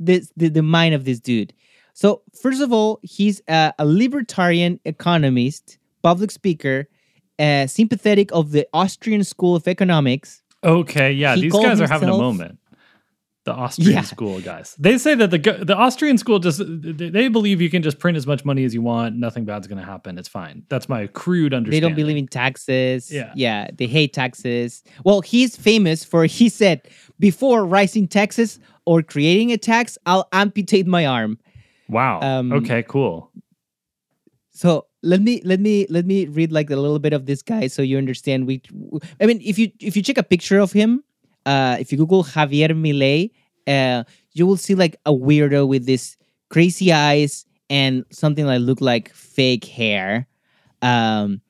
this 0.00 0.32
the, 0.36 0.48
the 0.48 0.62
mind 0.62 0.94
of 0.94 1.04
this 1.04 1.20
dude. 1.20 1.52
So 1.92 2.22
first 2.40 2.62
of 2.62 2.72
all, 2.72 3.00
he's 3.02 3.42
a, 3.48 3.74
a 3.78 3.84
libertarian 3.84 4.80
economist, 4.86 5.78
public 6.02 6.30
speaker, 6.30 6.88
uh, 7.38 7.66
sympathetic 7.66 8.30
of 8.32 8.52
the 8.52 8.66
Austrian 8.72 9.22
School 9.24 9.56
of 9.56 9.68
Economics. 9.68 10.42
Okay, 10.64 11.12
yeah, 11.12 11.34
He 11.34 11.42
these 11.42 11.52
guys 11.52 11.80
are 11.80 11.88
having 11.88 12.08
a 12.08 12.16
moment. 12.16 12.58
The 13.48 13.54
Austrian 13.54 13.92
Yeah. 13.92 14.02
school 14.02 14.40
guys. 14.40 14.76
They 14.78 14.96
say 14.98 15.14
that 15.20 15.30
the 15.34 15.38
the 15.70 15.76
Austrian 15.84 16.18
school 16.18 16.38
just 16.38 16.60
they 17.14 17.28
believe 17.28 17.56
you 17.66 17.70
can 17.70 17.82
just 17.82 17.98
print 17.98 18.16
as 18.16 18.26
much 18.32 18.44
money 18.44 18.62
as 18.68 18.72
you 18.76 18.82
want, 18.82 19.16
nothing 19.16 19.44
bad's 19.48 19.66
going 19.70 19.82
to 19.84 19.90
happen. 19.94 20.18
It's 20.18 20.28
fine. 20.40 20.56
That's 20.68 20.88
my 20.88 21.06
crude 21.20 21.52
understanding. 21.54 21.70
They 21.70 21.80
don't 21.80 21.96
believe 22.02 22.18
in 22.24 22.28
taxes. 22.28 23.10
Yeah. 23.10 23.32
Yeah. 23.34 23.70
They 23.78 23.86
hate 23.86 24.12
taxes. 24.12 24.82
Well, 25.06 25.20
he's 25.32 25.56
famous 25.56 26.04
for 26.04 26.20
he 26.26 26.48
said, 26.48 26.82
before 27.18 27.64
rising 27.64 28.06
taxes 28.08 28.60
or 28.84 29.02
creating 29.02 29.52
a 29.52 29.58
tax, 29.58 29.96
I'll 30.04 30.28
amputate 30.32 30.86
my 30.86 31.06
arm. 31.06 31.38
Wow. 31.88 32.20
Um, 32.20 32.52
okay, 32.52 32.82
cool. 32.82 33.30
So 34.50 34.86
let 35.02 35.20
me 35.22 35.40
let 35.44 35.60
me 35.60 35.86
let 35.88 36.04
me 36.04 36.26
read 36.26 36.50
like 36.52 36.68
a 36.70 36.76
little 36.76 36.98
bit 36.98 37.12
of 37.12 37.24
this 37.24 37.42
guy 37.42 37.68
so 37.68 37.80
you 37.80 37.96
understand 37.96 38.46
we 38.50 38.60
I 39.20 39.26
mean 39.26 39.40
if 39.44 39.56
you 39.58 39.70
if 39.80 39.96
you 39.96 40.02
check 40.02 40.18
a 40.18 40.22
picture 40.34 40.58
of 40.58 40.72
him, 40.72 41.04
uh 41.48 41.76
if 41.80 41.90
you 41.90 41.98
Google 41.98 42.22
Javier 42.34 42.70
Milei, 42.84 43.30
uh 43.66 44.04
you 44.32 44.46
will 44.46 44.60
see 44.66 44.74
like 44.74 44.94
a 45.04 45.12
weirdo 45.12 45.66
with 45.66 45.86
this 45.86 46.16
crazy 46.48 46.92
eyes 46.92 47.44
and 47.68 48.04
something 48.10 48.46
that 48.46 48.60
look 48.60 48.80
like 48.80 49.12
fake 49.14 49.64
hair. 49.64 50.26
Um 50.82 51.40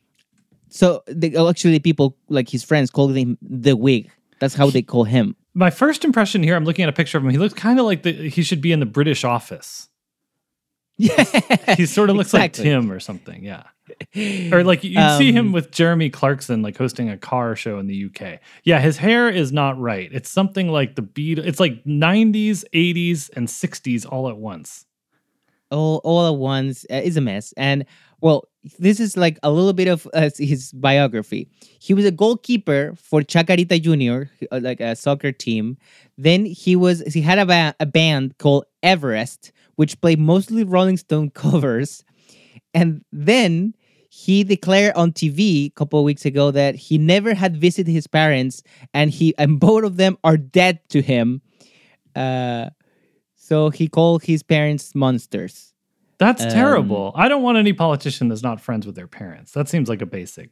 so 0.71 1.03
they, 1.07 1.35
oh, 1.35 1.49
actually 1.49 1.81
people 1.81 2.17
like 2.29 2.49
his 2.49 2.63
friends 2.63 2.91
call 2.91 3.09
him 3.09 3.39
the 3.43 3.75
wig. 3.75 4.11
That's 4.39 4.55
how 4.55 4.71
they 4.71 4.83
call 4.83 5.05
him. 5.05 5.35
My 5.55 5.71
first 5.71 6.05
impression 6.05 6.43
here, 6.43 6.55
I'm 6.55 6.65
looking 6.65 6.85
at 6.85 6.89
a 6.89 6.93
picture 6.93 7.19
of 7.19 7.25
him. 7.25 7.31
He 7.31 7.39
looks 7.39 7.55
kind 7.55 7.81
of 7.81 7.87
like 7.87 8.03
the 8.03 8.13
he 8.13 8.43
should 8.43 8.61
be 8.61 8.73
in 8.73 8.81
the 8.81 8.87
British 8.87 9.25
office. 9.25 9.88
Yeah. 10.99 11.75
He 11.77 11.87
sort 11.87 12.11
of 12.11 12.17
looks 12.17 12.35
Exactly. 12.35 12.65
like 12.65 12.71
Tim 12.83 12.91
or 12.91 12.99
something. 13.01 13.45
Yeah. 13.45 13.63
Or 14.53 14.65
like 14.65 14.83
you 14.85 14.99
would 14.99 15.17
see 15.19 15.33
him 15.33 15.47
Um, 15.47 15.53
with 15.53 15.71
Jeremy 15.71 16.11
Clarkson 16.11 16.61
like 16.61 16.77
hosting 16.77 17.09
a 17.09 17.17
car 17.17 17.55
show 17.57 17.79
in 17.79 17.87
the 17.87 18.05
UK. 18.07 18.41
Yeah, 18.65 18.81
his 18.81 18.97
hair 18.99 19.29
is 19.31 19.53
not 19.53 19.79
right. 19.79 20.11
It's 20.13 20.29
something 20.29 20.69
like 20.71 20.97
the 20.97 21.03
beat. 21.03 21.39
It's 21.39 21.61
like 21.61 21.85
90s, 21.85 22.65
80s, 22.75 23.31
and 23.37 23.47
60s 23.49 24.05
all 24.11 24.29
at 24.29 24.37
once. 24.37 24.85
all 25.71 26.01
all 26.05 26.27
at 26.35 26.39
once 26.39 26.85
uh, 26.91 26.97
is 26.97 27.17
a 27.17 27.21
mess. 27.21 27.55
And 27.57 27.85
well, 28.21 28.49
this 28.79 28.99
is 29.01 29.17
like 29.17 29.39
a 29.43 29.51
little 29.51 29.73
bit 29.73 29.87
of 29.89 30.07
uh, 30.15 30.31
his 30.37 30.73
biography. 30.73 31.49
He 31.79 31.95
was 31.95 32.05
a 32.05 32.11
goalkeeper 32.11 32.93
for 32.97 33.21
Chacarita 33.23 33.81
Junior, 33.81 34.31
uh, 34.51 34.61
like 34.63 34.81
a 34.81 34.97
soccer 34.97 35.31
team. 35.33 35.77
Then 36.17 36.45
he 36.45 36.75
was 36.77 37.01
he 37.15 37.21
had 37.23 37.39
a, 37.39 37.47
ba- 37.47 37.75
a 37.79 37.87
band 37.87 38.37
called 38.39 38.65
Everest, 38.83 39.53
which 39.79 40.01
played 40.01 40.19
mostly 40.19 40.65
Rolling 40.65 40.97
Stone 40.97 41.31
covers. 41.45 42.03
And 42.75 43.05
then 43.13 43.75
he 44.11 44.43
declared 44.43 44.95
on 44.97 45.13
TV 45.13 45.67
a 45.67 45.71
couple 45.71 46.01
of 46.01 46.05
weeks 46.05 46.25
ago 46.25 46.51
that 46.51 46.75
he 46.75 46.99
never 46.99 47.33
had 47.33 47.57
visited 47.57 47.91
his 47.93 48.09
parents, 48.09 48.63
and 48.93 49.09
he 49.11 49.37
and 49.39 49.61
both 49.61 49.85
of 49.85 49.97
them 49.97 50.19
are 50.25 50.37
dead 50.37 50.81
to 50.89 51.01
him. 51.01 51.41
Uh, 52.17 52.71
so 53.37 53.71
he 53.71 53.87
called 53.87 54.25
his 54.25 54.43
parents 54.43 54.95
monsters. 54.97 55.73
That's 56.19 56.43
Um, 56.43 56.51
terrible. 56.51 57.13
I 57.15 57.29
don't 57.29 57.45
want 57.45 57.59
any 57.59 57.73
politician 57.73 58.27
that's 58.29 58.43
not 58.43 58.61
friends 58.61 58.85
with 58.85 58.97
their 58.97 59.07
parents. 59.07 59.53
That 59.53 59.69
seems 59.69 59.89
like 59.89 60.03
a 60.03 60.07
basic. 60.07 60.51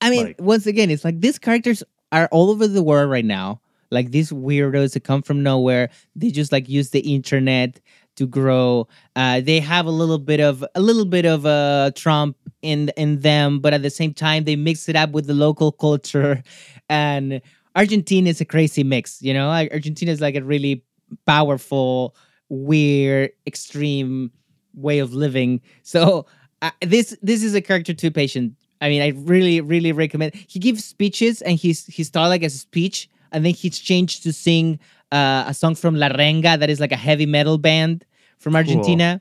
I 0.00 0.08
mean, 0.08 0.24
Like- 0.28 0.40
once 0.40 0.66
again, 0.66 0.90
it's 0.90 1.04
like 1.04 1.20
these 1.20 1.38
characters 1.38 1.82
are 2.10 2.26
all 2.32 2.48
over 2.50 2.66
the 2.66 2.82
world 2.82 3.10
right 3.10 3.24
now. 3.24 3.60
Like 3.90 4.10
these 4.10 4.30
weirdos 4.30 4.92
that 4.94 5.04
come 5.04 5.22
from 5.22 5.42
nowhere. 5.42 5.90
They 6.16 6.30
just 6.30 6.52
like 6.52 6.68
use 6.68 6.90
the 6.90 7.00
internet 7.00 7.80
to 8.16 8.26
grow. 8.26 8.88
Uh, 9.16 9.40
they 9.40 9.60
have 9.60 9.86
a 9.86 9.90
little 9.90 10.18
bit 10.18 10.40
of 10.40 10.64
a 10.74 10.80
little 10.80 11.04
bit 11.04 11.24
of 11.24 11.46
uh, 11.46 11.90
Trump 11.94 12.36
in 12.62 12.90
in 12.96 13.20
them, 13.20 13.60
but 13.60 13.72
at 13.72 13.82
the 13.82 13.90
same 13.90 14.12
time 14.14 14.44
they 14.44 14.56
mix 14.56 14.88
it 14.88 14.96
up 14.96 15.10
with 15.10 15.26
the 15.26 15.34
local 15.34 15.72
culture. 15.86 16.42
And 16.88 17.40
Argentina 17.76 18.28
is 18.30 18.40
a 18.40 18.44
crazy 18.44 18.82
mix, 18.82 19.22
you 19.22 19.32
know. 19.32 19.48
Like, 19.48 19.72
Argentina 19.72 20.10
is 20.10 20.20
like 20.20 20.34
a 20.34 20.42
really 20.42 20.84
powerful, 21.26 22.16
weird, 22.48 23.30
extreme 23.46 24.30
way 24.74 24.98
of 24.98 25.14
living. 25.14 25.60
So 25.82 26.26
uh, 26.62 26.70
this 26.82 27.16
this 27.22 27.42
is 27.42 27.54
a 27.54 27.60
character 27.60 27.94
too 27.94 28.10
patient. 28.10 28.54
I 28.80 28.88
mean, 28.88 29.02
I 29.02 29.08
really 29.08 29.60
really 29.60 29.92
recommend. 29.92 30.34
He 30.34 30.58
gives 30.58 30.84
speeches 30.84 31.42
and 31.42 31.56
he's 31.58 31.86
he 31.86 32.04
started 32.04 32.28
like 32.28 32.42
a 32.42 32.50
speech 32.50 33.08
and 33.32 33.44
then 33.44 33.54
he's 33.54 33.78
changed 33.78 34.22
to 34.24 34.32
sing 34.32 34.78
uh, 35.12 35.44
a 35.46 35.54
song 35.54 35.74
from 35.74 35.96
La 35.96 36.08
Renga 36.08 36.58
that 36.58 36.70
is 36.70 36.80
like 36.80 36.92
a 36.92 36.96
heavy 36.96 37.26
metal 37.26 37.58
band 37.58 38.04
from 38.38 38.56
Argentina 38.56 39.20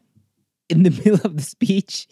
in 0.69 0.83
the 0.83 0.89
middle 1.05 1.19
of 1.25 1.37
the 1.37 1.43
speech. 1.43 2.07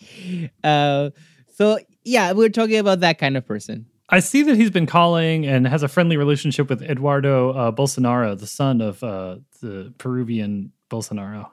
Uh, 0.64 1.12
so 1.54 1.80
yeah, 2.04 2.32
we're 2.32 2.50
talking 2.50 2.78
about 2.78 3.00
that 3.02 3.20
kind 3.20 3.38
of 3.38 3.46
person. 3.46 3.86
I 4.10 4.22
see 4.22 4.42
that 4.44 4.56
he's 4.56 4.72
been 4.72 4.86
calling 4.86 5.46
and 5.46 5.68
has 5.68 5.84
a 5.84 5.88
friendly 5.88 6.16
relationship 6.16 6.70
with 6.70 6.82
Eduardo 6.82 7.52
uh, 7.52 7.72
Bolsonaro, 7.72 8.40
the 8.40 8.48
son 8.48 8.80
of 8.80 9.04
uh, 9.04 9.38
the 9.62 9.94
Peruvian 9.98 10.72
Bolsonaro. 10.90 11.50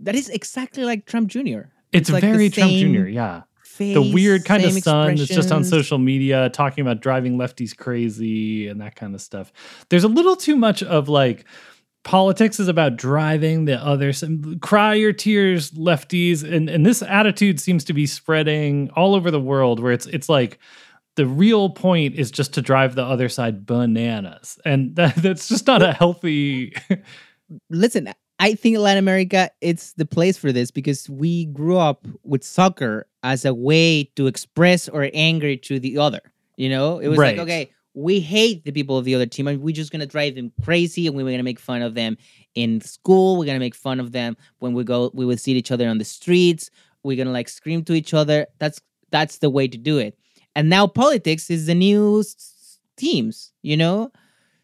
That 0.00 0.16
is 0.16 0.28
exactly 0.28 0.84
like 0.84 1.06
Trump 1.06 1.28
Jr. 1.28 1.70
It's, 1.92 2.10
like 2.10 2.22
very 2.22 2.50
Trump 2.50 2.72
Jr. 2.72 3.06
Yeah, 3.06 3.42
face, 3.80 3.94
the 3.94 4.12
weird 4.12 4.44
kind 4.44 4.64
of 4.64 4.72
son 4.72 5.16
that's 5.16 5.28
just 5.28 5.50
on 5.50 5.64
social 5.64 5.98
media 5.98 6.50
talking 6.50 6.82
about 6.82 7.00
driving 7.00 7.36
lefties 7.36 7.76
crazy 7.76 8.68
and 8.68 8.80
that 8.80 8.94
kind 8.94 9.14
of 9.14 9.20
stuff. 9.20 9.52
There's 9.88 10.04
a 10.04 10.08
little 10.08 10.36
too 10.36 10.54
much 10.54 10.82
of 10.82 11.08
like 11.08 11.44
politics 12.04 12.60
is 12.60 12.68
about 12.68 12.96
driving 12.96 13.66
the 13.66 13.76
others 13.76 14.24
cry 14.62 14.94
your 14.94 15.12
tears 15.12 15.72
lefties 15.72 16.42
and 16.42 16.70
and 16.70 16.86
this 16.86 17.02
attitude 17.02 17.60
seems 17.60 17.84
to 17.84 17.92
be 17.92 18.06
spreading 18.06 18.88
all 18.96 19.14
over 19.14 19.30
the 19.30 19.38
world 19.38 19.80
where 19.80 19.92
it's 19.92 20.06
it's 20.06 20.26
like 20.26 20.58
the 21.16 21.26
real 21.26 21.68
point 21.68 22.14
is 22.14 22.30
just 22.30 22.54
to 22.54 22.62
drive 22.62 22.94
the 22.94 23.04
other 23.04 23.28
side 23.28 23.66
bananas 23.66 24.58
and 24.64 24.96
that, 24.96 25.14
that's 25.16 25.46
just 25.46 25.66
not 25.66 25.82
a 25.82 25.92
healthy 25.92 26.72
listen, 27.70 28.12
I 28.40 28.54
think 28.54 28.78
Latin 28.78 28.98
America 28.98 29.50
it's 29.60 29.92
the 29.92 30.06
place 30.06 30.36
for 30.38 30.50
this 30.50 30.70
because 30.70 31.08
we 31.08 31.44
grew 31.46 31.76
up 31.76 32.06
with 32.24 32.42
soccer 32.42 33.06
as 33.22 33.44
a 33.44 33.52
way 33.54 34.04
to 34.16 34.26
express 34.26 34.88
our 34.88 35.10
anger 35.14 35.54
to 35.56 35.78
the 35.78 35.98
other. 35.98 36.20
You 36.56 36.70
know, 36.70 36.98
it 36.98 37.08
was 37.08 37.18
Right. 37.18 37.36
like, 37.36 37.42
okay, 37.46 37.70
we 37.94 38.18
hate 38.20 38.64
the 38.64 38.72
people 38.72 38.96
of 38.96 39.04
the 39.04 39.14
other 39.14 39.26
team, 39.26 39.46
and 39.46 39.60
we're 39.60 39.74
just 39.74 39.92
gonna 39.92 40.06
drive 40.06 40.36
them 40.36 40.52
crazy, 40.64 41.06
and 41.06 41.14
we're 41.14 41.30
gonna 41.30 41.42
make 41.42 41.60
fun 41.60 41.82
of 41.82 41.94
them 41.94 42.16
in 42.54 42.80
school. 42.80 43.36
We're 43.36 43.44
gonna 43.46 43.58
make 43.58 43.74
fun 43.74 44.00
of 44.00 44.12
them 44.12 44.36
when 44.58 44.72
we 44.72 44.84
go. 44.84 45.10
We 45.12 45.26
will 45.26 45.36
see 45.36 45.52
each 45.52 45.70
other 45.70 45.86
on 45.88 45.98
the 45.98 46.04
streets. 46.04 46.70
We're 47.02 47.16
gonna 47.16 47.32
like 47.32 47.48
scream 47.48 47.84
to 47.84 47.92
each 47.94 48.14
other. 48.14 48.46
That's 48.58 48.80
that's 49.10 49.38
the 49.38 49.50
way 49.50 49.68
to 49.68 49.76
do 49.78 49.98
it. 49.98 50.16
And 50.56 50.68
now 50.70 50.86
politics 50.86 51.50
is 51.50 51.66
the 51.66 51.74
new 51.74 52.20
s- 52.20 52.78
teams. 52.96 53.52
You 53.62 53.76
know, 53.76 54.12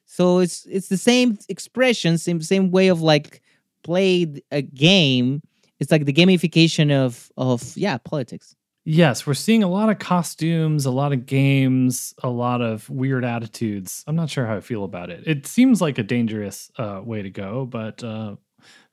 so 0.07 0.39
it's 0.39 0.65
it's 0.67 0.89
the 0.89 0.97
same 0.97 1.37
expression, 1.49 2.17
same 2.19 2.41
same 2.41 2.71
way 2.71 2.89
of 2.89 3.03
like 3.03 3.43
played 3.87 4.43
a 4.51 4.63
game. 4.63 5.41
It's 5.81 5.91
like 5.93 6.05
the 6.07 6.13
gamification 6.21 6.91
of 6.93 7.31
of 7.37 7.77
yeah 7.77 7.99
politics. 7.99 8.55
yes 8.85 9.27
we're 9.27 9.35
seeing 9.47 9.63
a 9.65 9.69
lot 9.79 9.89
of 9.91 9.99
costumes 9.99 10.87
a 10.87 10.91
lot 11.03 11.13
of 11.13 11.27
games 11.27 12.15
a 12.23 12.29
lot 12.45 12.61
of 12.63 12.89
weird 12.89 13.25
attitudes 13.25 14.05
i'm 14.07 14.15
not 14.15 14.31
sure 14.31 14.47
how 14.47 14.57
i 14.57 14.61
feel 14.61 14.85
about 14.85 15.11
it 15.11 15.21
it 15.27 15.45
seems 15.47 15.81
like 15.81 15.99
a 15.99 16.05
dangerous 16.05 16.71
uh, 16.79 17.01
way 17.11 17.21
to 17.23 17.31
go 17.31 17.67
but 17.67 17.97
uh, 18.05 18.37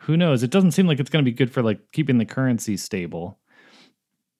who 0.05 0.17
knows 0.17 0.41
it 0.41 0.50
doesn't 0.55 0.71
seem 0.73 0.88
like 0.88 1.00
it's 1.00 1.12
going 1.13 1.23
to 1.23 1.31
be 1.31 1.38
good 1.41 1.51
for 1.51 1.62
like 1.69 1.79
keeping 1.91 2.17
the 2.17 2.25
currency 2.25 2.75
stable 2.75 3.38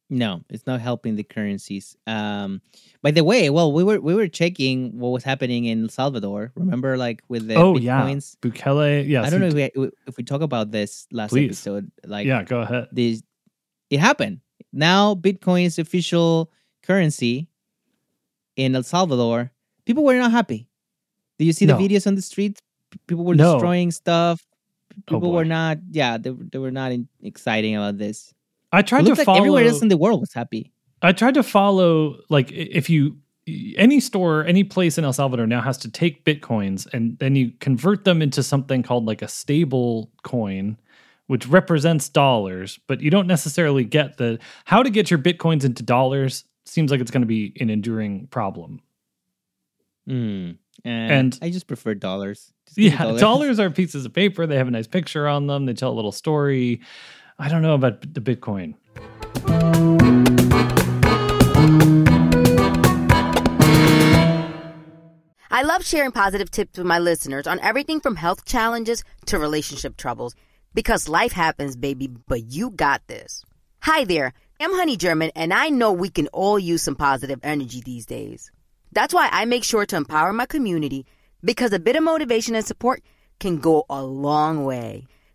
No, 0.10 0.44
it's 0.50 0.68
not 0.68 0.80
helping 0.80 1.16
the 1.16 1.24
currencies. 1.24 1.98
Um, 2.06 2.62
by 3.02 3.12
the 3.12 3.24
way, 3.24 3.50
well, 3.50 3.72
we 3.72 3.84
were 3.84 4.00
we 4.00 4.14
were 4.14 4.28
checking 4.28 4.98
what 5.00 5.10
was 5.10 5.24
happening 5.24 5.66
in 5.66 5.84
El 5.84 5.90
Salvador. 5.90 6.52
Remember, 6.56 6.98
like 6.98 7.24
with 7.30 7.48
the 7.48 7.56
oh 7.56 7.78
yeah 7.78 8.04
bukele 8.42 9.08
Yeah, 9.08 9.24
I 9.24 9.30
don't 9.30 9.40
know 9.40 9.48
if 9.48 9.54
we 9.56 9.90
if 10.06 10.18
we 10.18 10.24
talk 10.24 10.42
about 10.42 10.72
this 10.72 11.08
last 11.12 11.32
Please. 11.32 11.46
episode. 11.48 11.90
Like, 12.06 12.28
yeah 12.28 12.44
go 12.44 12.62
ahead 12.62 12.90
this 12.92 13.24
it 13.90 14.00
happened. 14.00 14.42
Now 14.72 15.16
Bitcoin 15.16 15.66
is 15.66 15.80
official 15.80 16.52
currency 16.84 17.48
in 18.56 18.76
El 18.76 18.84
Salvador. 18.84 19.52
People 19.86 20.04
were 20.04 20.18
not 20.18 20.32
happy. 20.32 20.68
Do 21.40 21.46
you 21.46 21.54
see 21.54 21.66
the 21.66 21.74
No. 21.74 21.80
videos 21.80 22.06
on 22.06 22.16
the 22.16 22.22
streets? 22.22 22.62
People 23.08 23.26
were 23.26 23.36
No. 23.36 23.54
destroying 23.54 23.90
stuff. 23.90 24.46
Oh, 24.96 25.02
People 25.08 25.32
were 25.32 25.46
not. 25.46 25.80
Yeah, 25.90 26.18
they, 26.20 26.30
were- 26.30 26.44
they 26.52 26.60
were 26.60 26.72
not 26.72 26.92
in, 26.92 27.08
exciting 27.24 27.76
about 27.76 27.98
this. 27.98 28.32
I 28.74 28.80
It 28.80 28.88
tried 28.88 29.06
to 29.06 29.14
like 29.14 29.26
follow 29.26 29.38
everywhere 29.38 29.66
else 29.66 29.82
in 29.82 29.88
the 29.88 29.98
world 29.98 30.20
was 30.20 30.34
happy. 30.34 30.74
I 31.02 31.14
tried 31.14 31.36
to 31.36 31.44
follow 31.44 32.18
like 32.30 32.52
if 32.52 32.90
you 32.90 33.18
any 33.78 34.00
store, 34.00 34.46
any 34.46 34.64
place 34.64 34.98
in 34.98 35.04
El 35.04 35.14
Salvador 35.14 35.48
now 35.48 35.62
has 35.62 35.78
to 35.80 35.92
take 35.92 36.26
bitcoins 36.26 36.92
and 36.94 37.18
then 37.20 37.36
you 37.36 37.52
convert 37.60 38.04
them 38.04 38.22
into 38.22 38.42
something 38.42 38.84
called 38.84 39.06
like 39.06 39.22
a 39.22 39.28
stable 39.28 40.12
coin 40.24 40.78
which 41.28 41.48
represents 41.48 42.10
dollars, 42.10 42.80
but 42.88 43.02
you 43.02 43.10
don't 43.10 43.28
necessarily 43.28 43.84
get 43.84 44.18
the 44.18 44.40
how 44.66 44.84
to 44.84 44.90
get 44.90 45.10
your 45.10 45.20
bitcoins 45.20 45.64
into 45.64 45.82
dollars 45.82 46.46
seems 46.66 46.92
like 46.92 47.00
it's 47.00 47.12
going 47.12 47.22
to 47.22 47.28
be 47.28 47.54
an 47.60 47.70
enduring 47.70 48.28
problem. 48.28 48.82
Mm. 50.08 50.58
And- 50.84 51.40
I 51.42 51.50
just 51.50 51.68
prefer 51.68 51.94
dollars. 51.94 52.52
Just 52.66 52.78
Yeah, 52.78 53.12
dollars 53.18 53.60
are 53.60 53.70
pieces 53.70 54.06
of 54.06 54.14
paper, 54.14 54.46
they 54.46 54.58
have 54.58 54.68
a 54.68 54.72
nice 54.72 54.88
picture 54.88 55.28
on 55.28 55.48
them, 55.48 55.66
they 55.66 55.74
tell 55.74 55.92
a 55.92 55.96
little 55.96 56.12
story. 56.12 56.82
I 57.44 57.50
don't 57.50 57.62
know 57.62 57.74
about 57.74 58.00
the 58.14 58.22
bitcoin. 58.22 58.76
I 65.52 65.64
love 65.64 65.86
sharing 65.86 66.14
positive 66.14 66.50
tips 66.50 66.78
with 66.78 66.88
my 66.88 67.00
listeners 67.00 67.46
on 67.46 67.60
everything 67.60 68.00
from 68.00 68.16
health 68.16 68.46
challenges 68.46 69.04
to 69.26 69.40
relationship 69.40 69.98
troubles 69.98 70.36
because 70.74 71.10
life 71.10 71.34
happens, 71.34 71.76
baby, 71.76 72.08
but 72.08 72.46
you 72.46 72.70
got 72.70 73.06
this. 73.08 73.44
Hi 73.82 74.06
there, 74.06 74.32
I'm 74.62 74.74
Honey 74.74 74.96
German, 74.96 75.32
and 75.36 75.54
I 75.54 75.68
know 75.68 75.92
we 75.92 76.08
can 76.08 76.28
all 76.28 76.58
use 76.58 76.82
some 76.82 76.96
positive 76.96 77.42
energy 77.44 77.82
these 77.82 78.06
days. 78.06 78.54
That's 78.94 79.14
why 79.14 79.28
I 79.30 79.44
make 79.44 79.66
sure 79.66 79.86
to 79.86 79.98
empower 79.98 80.32
my 80.32 80.46
community 80.46 81.06
because 81.44 81.74
a 81.74 81.80
bit 81.80 81.98
of 81.98 82.04
motivation 82.04 82.56
and 82.56 82.66
support 82.66 83.04
can 83.42 83.58
go 83.58 83.84
a 83.90 84.02
long 84.02 84.64
way. 84.64 85.08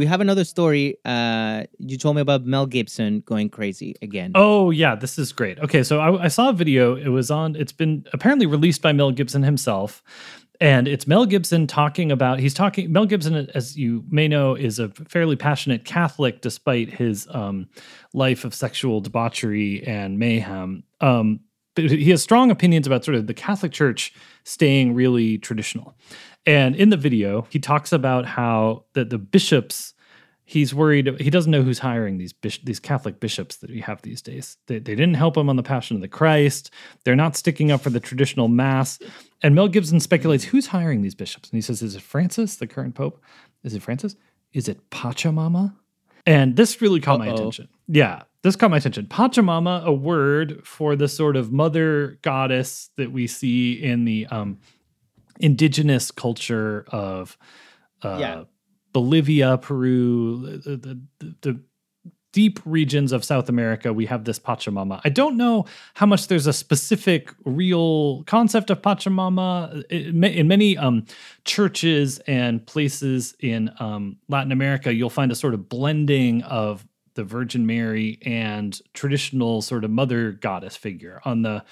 We 0.00 0.06
have 0.06 0.22
another 0.22 0.44
story. 0.44 0.96
Uh, 1.04 1.64
you 1.78 1.98
told 1.98 2.16
me 2.16 2.22
about 2.22 2.46
Mel 2.46 2.64
Gibson 2.64 3.20
going 3.20 3.50
crazy 3.50 3.96
again. 4.00 4.32
Oh 4.34 4.70
yeah, 4.70 4.94
this 4.94 5.18
is 5.18 5.30
great. 5.30 5.58
Okay, 5.58 5.82
so 5.82 6.00
I, 6.00 6.24
I 6.24 6.28
saw 6.28 6.48
a 6.48 6.54
video. 6.54 6.96
It 6.96 7.08
was 7.08 7.30
on. 7.30 7.54
It's 7.54 7.70
been 7.70 8.06
apparently 8.14 8.46
released 8.46 8.80
by 8.80 8.92
Mel 8.94 9.10
Gibson 9.10 9.42
himself, 9.42 10.02
and 10.58 10.88
it's 10.88 11.06
Mel 11.06 11.26
Gibson 11.26 11.66
talking 11.66 12.10
about. 12.10 12.38
He's 12.38 12.54
talking. 12.54 12.90
Mel 12.90 13.04
Gibson, 13.04 13.50
as 13.54 13.76
you 13.76 14.02
may 14.08 14.26
know, 14.26 14.54
is 14.54 14.78
a 14.78 14.88
fairly 14.88 15.36
passionate 15.36 15.84
Catholic, 15.84 16.40
despite 16.40 16.88
his 16.88 17.28
um, 17.32 17.68
life 18.14 18.46
of 18.46 18.54
sexual 18.54 19.02
debauchery 19.02 19.86
and 19.86 20.18
mayhem. 20.18 20.82
Um, 21.02 21.40
but 21.74 21.90
he 21.90 22.10
has 22.10 22.22
strong 22.22 22.50
opinions 22.50 22.86
about 22.86 23.04
sort 23.04 23.16
of 23.16 23.26
the 23.26 23.34
Catholic 23.34 23.72
Church 23.72 24.14
staying 24.44 24.94
really 24.94 25.36
traditional. 25.36 25.94
And 26.46 26.74
in 26.74 26.88
the 26.90 26.96
video, 26.96 27.46
he 27.50 27.58
talks 27.58 27.92
about 27.92 28.26
how 28.26 28.84
that 28.94 29.10
the 29.10 29.18
bishops 29.18 29.94
he's 30.50 30.74
worried 30.74 31.08
he 31.20 31.30
doesn't 31.30 31.52
know 31.52 31.62
who's 31.62 31.78
hiring 31.78 32.18
these 32.18 32.32
bish- 32.32 32.60
these 32.64 32.80
Catholic 32.80 33.20
bishops 33.20 33.58
that 33.58 33.70
we 33.70 33.80
have 33.80 34.02
these 34.02 34.20
days. 34.20 34.56
They, 34.66 34.80
they 34.80 34.96
didn't 34.96 35.14
help 35.14 35.36
him 35.36 35.48
on 35.48 35.54
the 35.54 35.62
Passion 35.62 35.96
of 35.96 36.00
the 36.00 36.08
Christ. 36.08 36.72
They're 37.04 37.14
not 37.14 37.36
sticking 37.36 37.70
up 37.70 37.82
for 37.82 37.90
the 37.90 38.00
traditional 38.00 38.48
mass. 38.48 38.98
And 39.42 39.54
Mel 39.54 39.68
Gibson 39.68 40.00
speculates 40.00 40.44
who's 40.44 40.66
hiring 40.66 41.02
these 41.02 41.14
bishops, 41.14 41.50
and 41.50 41.56
he 41.56 41.60
says, 41.62 41.82
"Is 41.82 41.94
it 41.94 42.02
Francis, 42.02 42.56
the 42.56 42.66
current 42.66 42.96
pope? 42.96 43.22
Is 43.62 43.74
it 43.74 43.82
Francis? 43.82 44.16
Is 44.52 44.68
it 44.68 44.90
Pachamama?" 44.90 45.74
And 46.26 46.56
this 46.56 46.82
really 46.82 47.00
caught 47.00 47.20
my 47.20 47.28
Uh-oh. 47.28 47.34
attention. 47.34 47.68
Yeah, 47.86 48.22
this 48.42 48.56
caught 48.56 48.72
my 48.72 48.78
attention. 48.78 49.06
Pachamama, 49.06 49.84
a 49.84 49.92
word 49.92 50.66
for 50.66 50.96
the 50.96 51.06
sort 51.06 51.36
of 51.36 51.52
mother 51.52 52.18
goddess 52.22 52.90
that 52.96 53.12
we 53.12 53.28
see 53.28 53.74
in 53.74 54.04
the 54.04 54.26
um, 54.26 54.58
indigenous 55.40 56.10
culture 56.10 56.84
of 56.88 57.36
uh, 58.02 58.16
Yeah. 58.20 58.44
Bolivia, 58.92 59.56
Peru, 59.58 60.58
the, 60.64 60.76
the, 60.76 61.00
the, 61.42 61.60
deep 62.32 62.60
regions 62.64 63.10
of 63.10 63.24
South 63.24 63.48
America. 63.48 63.92
We 63.92 64.06
have 64.06 64.24
this 64.24 64.38
Pachamama. 64.38 65.00
I 65.04 65.08
don't 65.08 65.36
know 65.36 65.64
how 65.94 66.06
much 66.06 66.28
there's 66.28 66.46
a 66.46 66.52
specific 66.52 67.34
real 67.44 68.22
concept 68.24 68.70
of 68.70 68.82
Pachamama 68.82 69.84
in, 69.90 70.22
in 70.22 70.46
many 70.46 70.78
um, 70.78 71.06
churches 71.44 72.20
and 72.28 72.64
places 72.64 73.34
in 73.40 73.70
um, 73.80 74.18
Latin 74.28 74.52
America. 74.52 74.94
You'll 74.94 75.10
find 75.10 75.32
a 75.32 75.34
sort 75.34 75.54
of 75.54 75.68
blending 75.68 76.42
of 76.44 76.86
the 77.14 77.24
Virgin 77.24 77.66
Mary 77.66 78.18
and 78.22 78.80
traditional 78.94 79.62
sort 79.62 79.84
of 79.84 79.90
mother 79.90 80.32
goddess 80.32 80.76
figure 80.76 81.20
on 81.24 81.42
the 81.42 81.64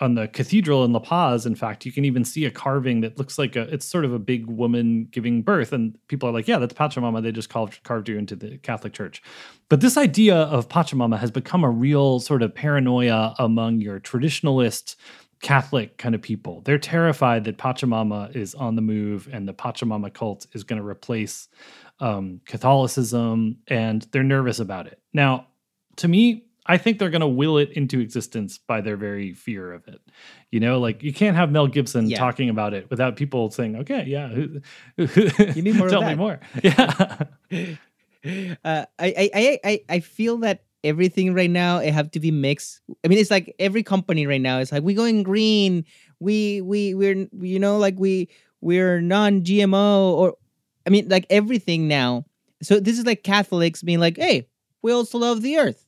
on 0.00 0.14
the 0.14 0.26
cathedral 0.28 0.84
in 0.84 0.92
La 0.92 0.98
Paz, 0.98 1.46
in 1.46 1.54
fact, 1.54 1.86
you 1.86 1.92
can 1.92 2.04
even 2.04 2.24
see 2.24 2.44
a 2.44 2.50
carving 2.50 3.00
that 3.02 3.16
looks 3.16 3.38
like 3.38 3.54
a 3.54 3.62
it's 3.72 3.86
sort 3.86 4.04
of 4.04 4.12
a 4.12 4.18
big 4.18 4.46
woman 4.46 5.06
giving 5.10 5.42
birth. 5.42 5.72
And 5.72 5.96
people 6.08 6.28
are 6.28 6.32
like, 6.32 6.48
yeah, 6.48 6.58
that's 6.58 6.74
Pachamama. 6.74 7.22
They 7.22 7.30
just 7.30 7.48
carved, 7.48 7.82
carved 7.84 8.08
you 8.08 8.18
into 8.18 8.34
the 8.34 8.58
Catholic 8.58 8.92
Church. 8.92 9.22
But 9.68 9.80
this 9.80 9.96
idea 9.96 10.36
of 10.36 10.68
Pachamama 10.68 11.18
has 11.18 11.30
become 11.30 11.62
a 11.62 11.70
real 11.70 12.18
sort 12.18 12.42
of 12.42 12.54
paranoia 12.54 13.34
among 13.38 13.80
your 13.80 14.00
traditionalist 14.00 14.96
Catholic 15.42 15.98
kind 15.98 16.14
of 16.14 16.22
people. 16.22 16.62
They're 16.62 16.78
terrified 16.78 17.44
that 17.44 17.58
Pachamama 17.58 18.34
is 18.34 18.54
on 18.54 18.76
the 18.76 18.82
move 18.82 19.28
and 19.32 19.46
the 19.46 19.54
Pachamama 19.54 20.12
cult 20.12 20.46
is 20.54 20.64
going 20.64 20.80
to 20.80 20.86
replace 20.86 21.48
um, 22.00 22.40
Catholicism, 22.46 23.58
and 23.68 24.02
they're 24.10 24.22
nervous 24.22 24.58
about 24.58 24.86
it. 24.86 25.00
Now, 25.12 25.46
to 25.96 26.08
me, 26.08 26.46
I 26.66 26.78
think 26.78 26.98
they're 26.98 27.10
going 27.10 27.20
to 27.20 27.26
will 27.26 27.58
it 27.58 27.70
into 27.72 28.00
existence 28.00 28.58
by 28.58 28.80
their 28.80 28.96
very 28.96 29.32
fear 29.34 29.72
of 29.72 29.86
it. 29.88 30.00
You 30.50 30.60
know, 30.60 30.78
like 30.80 31.02
you 31.02 31.12
can't 31.12 31.36
have 31.36 31.50
Mel 31.50 31.66
Gibson 31.66 32.08
Yeah. 32.08 32.18
talking 32.18 32.48
about 32.48 32.72
it 32.74 32.88
without 32.90 33.16
people 33.16 33.50
saying, 33.50 33.76
"Okay, 33.76 34.04
yeah, 34.06 34.28
Give 34.96 35.56
me 35.64 35.72
more 35.72 35.88
tell 35.88 36.02
me 36.02 36.14
more." 36.14 36.40
Yeah, 36.62 37.24
uh, 38.64 38.86
I, 38.98 39.14
I 39.16 39.30
I 39.34 39.58
I 39.64 39.80
I 39.88 40.00
feel 40.00 40.38
that 40.38 40.64
everything 40.82 41.34
right 41.34 41.50
now 41.50 41.78
it 41.78 41.92
have 41.92 42.10
to 42.12 42.20
be 42.20 42.30
mixed. 42.30 42.80
I 43.04 43.08
mean, 43.08 43.18
it's 43.18 43.30
like 43.30 43.54
every 43.58 43.82
company 43.82 44.26
right 44.26 44.40
now 44.40 44.58
is 44.58 44.72
like 44.72 44.82
we 44.82 44.94
going 44.94 45.22
green. 45.22 45.84
We 46.20 46.60
we 46.62 46.94
we're 46.94 47.28
you 47.40 47.58
know 47.58 47.76
like 47.78 47.98
we 47.98 48.28
we're 48.60 49.00
non-GMO 49.02 50.14
or 50.14 50.34
I 50.86 50.90
mean 50.90 51.08
like 51.08 51.26
everything 51.28 51.88
now. 51.88 52.24
So 52.62 52.80
this 52.80 52.98
is 52.98 53.04
like 53.04 53.22
Catholics 53.24 53.82
being 53.82 54.00
like, 54.00 54.16
hey, 54.16 54.48
we 54.80 54.92
also 54.92 55.18
love 55.18 55.42
the 55.42 55.58
earth. 55.58 55.83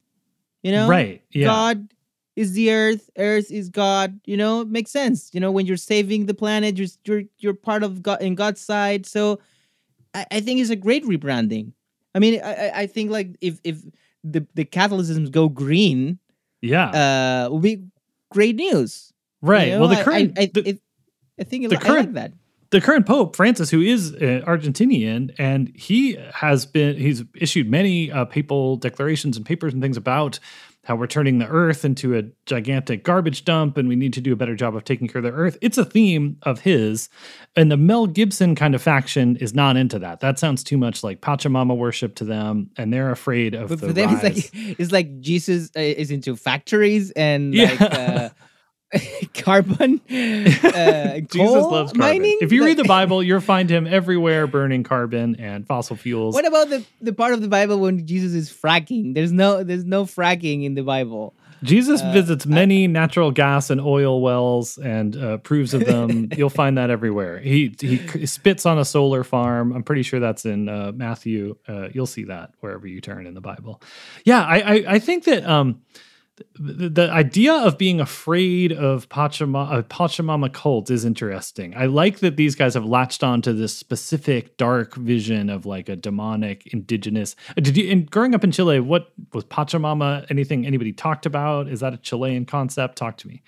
You 0.62 0.72
know, 0.72 0.88
right. 0.88 1.22
Yeah, 1.30 1.46
God 1.46 1.88
is 2.34 2.52
the 2.52 2.72
earth, 2.72 3.08
earth 3.18 3.50
is 3.50 3.68
God. 3.70 4.20
You 4.26 4.36
know, 4.36 4.60
it 4.62 4.68
makes 4.68 4.90
sense. 4.90 5.30
You 5.32 5.40
know, 5.40 5.50
when 5.50 5.66
you're 5.66 5.76
saving 5.76 6.26
the 6.26 6.34
planet, 6.34 6.76
you're 6.76 6.88
you're, 7.04 7.22
you're 7.38 7.54
part 7.54 7.82
of 7.82 8.02
God 8.02 8.20
in 8.20 8.34
God's 8.34 8.60
side. 8.60 9.06
So 9.06 9.38
I, 10.14 10.26
I 10.30 10.40
think 10.40 10.60
it's 10.60 10.70
a 10.70 10.76
great 10.76 11.04
rebranding. 11.04 11.72
I 12.14 12.18
mean, 12.18 12.40
I, 12.42 12.70
I- 12.82 12.86
think 12.86 13.10
like 13.10 13.36
if 13.40 13.60
if 13.64 13.78
the 14.24 14.46
the 14.54 14.64
Catholicisms 14.64 15.28
go 15.30 15.48
green, 15.48 16.18
yeah, 16.62 17.44
uh, 17.46 17.50
will 17.50 17.60
be 17.60 17.84
great 18.32 18.56
news. 18.56 19.12
you 19.42 19.48
right. 19.48 19.68
know? 19.68 19.80
Well, 19.80 19.88
the 19.88 20.02
current 20.02 20.38
I, 20.38 20.42
I, 20.42 20.50
the, 20.52 20.68
it- 20.68 20.82
I 21.38 21.44
think 21.44 21.68
the 21.68 21.76
I 21.76 21.80
current- 21.80 22.14
like 22.14 22.14
that. 22.14 22.32
The 22.76 22.80
current 22.86 23.06
pope 23.06 23.34
francis 23.34 23.70
who 23.70 23.80
is 23.80 24.12
uh, 24.14 24.42
argentinian 24.46 25.34
and 25.38 25.72
he 25.74 26.14
has 26.34 26.66
been 26.66 26.96
he's 26.96 27.24
issued 27.34 27.70
many 27.70 28.12
uh, 28.12 28.24
papal 28.26 28.76
declarations 28.76 29.36
and 29.36 29.46
papers 29.46 29.72
and 29.72 29.80
things 29.82 29.96
about 29.96 30.38
how 30.84 30.94
we're 30.94 31.08
turning 31.08 31.38
the 31.38 31.48
earth 31.48 31.84
into 31.84 32.16
a 32.16 32.22
gigantic 32.44 33.02
garbage 33.02 33.44
dump 33.44 33.76
and 33.76 33.88
we 33.88 33.96
need 33.96 34.12
to 34.12 34.20
do 34.20 34.32
a 34.32 34.36
better 34.36 34.54
job 34.54 34.76
of 34.76 34.84
taking 34.84 35.08
care 35.08 35.18
of 35.18 35.24
the 35.24 35.32
earth 35.32 35.56
it's 35.60 35.78
a 35.78 35.84
theme 35.84 36.36
of 36.42 36.60
his 36.60 37.08
and 37.56 37.72
the 37.72 37.76
mel 37.76 38.06
gibson 38.06 38.54
kind 38.54 38.74
of 38.74 38.80
faction 38.82 39.34
is 39.36 39.52
not 39.54 39.76
into 39.76 39.98
that 39.98 40.20
that 40.20 40.38
sounds 40.38 40.62
too 40.62 40.76
much 40.76 41.02
like 41.02 41.20
pachamama 41.20 41.76
worship 41.76 42.14
to 42.14 42.24
them 42.24 42.70
and 42.76 42.92
they're 42.92 43.10
afraid 43.10 43.54
of 43.54 43.68
But 43.70 43.80
the 43.80 43.86
for 43.88 43.92
them, 43.94 44.10
it's 44.14 44.22
rise. 44.22 44.54
like 44.54 44.78
it's 44.78 44.92
like 44.92 45.20
Jesus 45.20 45.70
uh, 45.76 45.80
is 45.80 46.10
into 46.10 46.36
factories 46.36 47.10
and 47.12 47.52
Yeah. 47.54 47.64
like 47.70 47.80
uh, 47.80 48.28
carbon. 49.34 50.00
Uh, 50.08 51.20
Jesus 51.30 51.36
loves 51.36 51.92
carbon. 51.92 51.98
mining. 51.98 52.38
If 52.40 52.52
you 52.52 52.64
read 52.64 52.76
the 52.76 52.84
Bible, 52.84 53.22
you'll 53.22 53.40
find 53.54 53.70
him 53.70 53.86
everywhere 53.86 54.46
burning 54.46 54.82
carbon 54.84 55.36
and 55.36 55.66
fossil 55.66 55.96
fuels. 55.96 56.34
What 56.34 56.46
about 56.46 56.68
the, 56.68 56.84
the 57.00 57.12
part 57.12 57.34
of 57.34 57.40
the 57.40 57.48
Bible 57.48 57.78
when 57.80 58.06
Jesus 58.06 58.32
is 58.32 58.50
fracking? 58.52 59.14
There's 59.14 59.32
no 59.32 59.62
there's 59.64 59.84
no 59.84 60.04
fracking 60.04 60.64
in 60.64 60.74
the 60.74 60.82
Bible. 60.82 61.34
Jesus 61.62 62.02
Uh, 62.02 62.12
visits 62.12 62.44
many 62.44 62.86
natural 62.86 63.30
gas 63.30 63.70
and 63.70 63.80
oil 63.80 64.20
wells 64.20 64.76
and 64.76 65.16
uh, 65.16 65.28
approves 65.30 65.72
of 65.72 65.86
them. 65.86 66.28
You'll 66.36 66.50
find 66.50 66.76
that 66.76 66.90
everywhere. 66.90 67.38
He 67.40 67.74
he 67.80 68.26
spits 68.26 68.66
on 68.66 68.78
a 68.78 68.84
solar 68.84 69.24
farm. 69.24 69.72
I'm 69.72 69.82
pretty 69.82 70.02
sure 70.02 70.20
that's 70.20 70.44
in 70.44 70.68
uh, 70.68 70.92
Matthew. 70.94 71.56
Uh, 71.66 71.88
you'll 71.92 72.06
see 72.06 72.24
that 72.24 72.50
wherever 72.60 72.86
you 72.86 73.00
turn 73.00 73.26
in 73.26 73.32
the 73.34 73.40
Bible. 73.40 73.80
Yeah, 74.24 74.42
I 74.44 74.58
I, 74.58 74.84
I 74.86 74.98
think 74.98 75.24
that 75.24 75.46
um, 75.46 75.80
the, 76.54 76.88
the 76.88 77.10
idea 77.10 77.52
of 77.52 77.78
being 77.78 78.00
afraid 78.00 78.72
of 78.72 79.08
Pachamama, 79.08 79.82
Pachamama 79.84 80.52
cult 80.52 80.90
is 80.90 81.04
interesting. 81.04 81.74
I 81.76 81.86
like 81.86 82.18
that 82.18 82.36
these 82.36 82.54
guys 82.54 82.74
have 82.74 82.84
latched 82.84 83.24
on 83.24 83.42
to 83.42 83.52
this 83.52 83.74
specific 83.74 84.56
dark 84.56 84.94
vision 84.94 85.48
of 85.48 85.64
like 85.66 85.88
a 85.88 85.96
demonic 85.96 86.66
indigenous. 86.68 87.36
Did 87.56 87.76
you, 87.76 87.88
in 87.88 88.04
growing 88.04 88.34
up 88.34 88.44
in 88.44 88.52
Chile, 88.52 88.80
what 88.80 89.12
was 89.32 89.44
Pachamama 89.44 90.26
anything 90.28 90.66
anybody 90.66 90.92
talked 90.92 91.26
about? 91.26 91.68
Is 91.68 91.80
that 91.80 91.94
a 91.94 91.98
Chilean 91.98 92.44
concept? 92.44 92.96
Talk 92.96 93.16
to 93.18 93.28
me. 93.28 93.42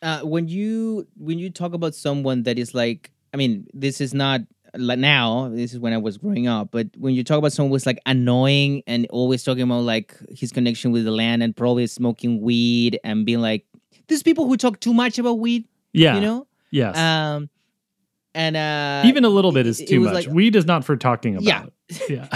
Uh, 0.00 0.20
when 0.20 0.48
you 0.48 1.06
when 1.16 1.38
you 1.38 1.50
talk 1.50 1.74
about 1.74 1.94
someone 1.94 2.44
that 2.44 2.58
is 2.58 2.74
like, 2.74 3.10
I 3.34 3.36
mean, 3.36 3.66
this 3.72 4.00
is 4.00 4.14
not 4.14 4.40
like 4.74 4.98
now. 4.98 5.48
This 5.48 5.72
is 5.72 5.78
when 5.78 5.92
I 5.92 5.98
was 5.98 6.18
growing 6.18 6.46
up. 6.46 6.70
But 6.70 6.88
when 6.96 7.14
you 7.14 7.24
talk 7.24 7.38
about 7.38 7.52
someone 7.52 7.70
who's 7.72 7.86
like 7.86 8.00
annoying 8.06 8.82
and 8.86 9.06
always 9.10 9.42
talking 9.44 9.62
about 9.62 9.82
like 9.82 10.14
his 10.30 10.52
connection 10.52 10.92
with 10.92 11.04
the 11.04 11.10
land 11.10 11.42
and 11.42 11.56
probably 11.56 11.86
smoking 11.86 12.40
weed 12.40 12.98
and 13.04 13.24
being 13.26 13.40
like, 13.40 13.64
these 14.08 14.22
people 14.22 14.46
who 14.46 14.56
talk 14.56 14.80
too 14.80 14.94
much 14.94 15.18
about 15.18 15.34
weed, 15.38 15.66
Yeah. 15.92 16.14
you 16.14 16.20
know. 16.20 16.46
Yes. 16.70 16.96
Um, 16.96 17.48
and 18.34 18.56
uh, 18.56 19.02
Even 19.08 19.24
a 19.24 19.28
little 19.28 19.52
bit 19.52 19.66
is 19.66 19.78
too 19.82 20.00
much. 20.00 20.14
like- 20.14 20.28
Weed 20.28 20.54
is 20.54 20.66
not 20.66 20.84
for 20.84 20.96
talking 20.96 21.34
about. 21.36 21.44
Yeah. 21.44 21.64
Yeah. 22.10 22.28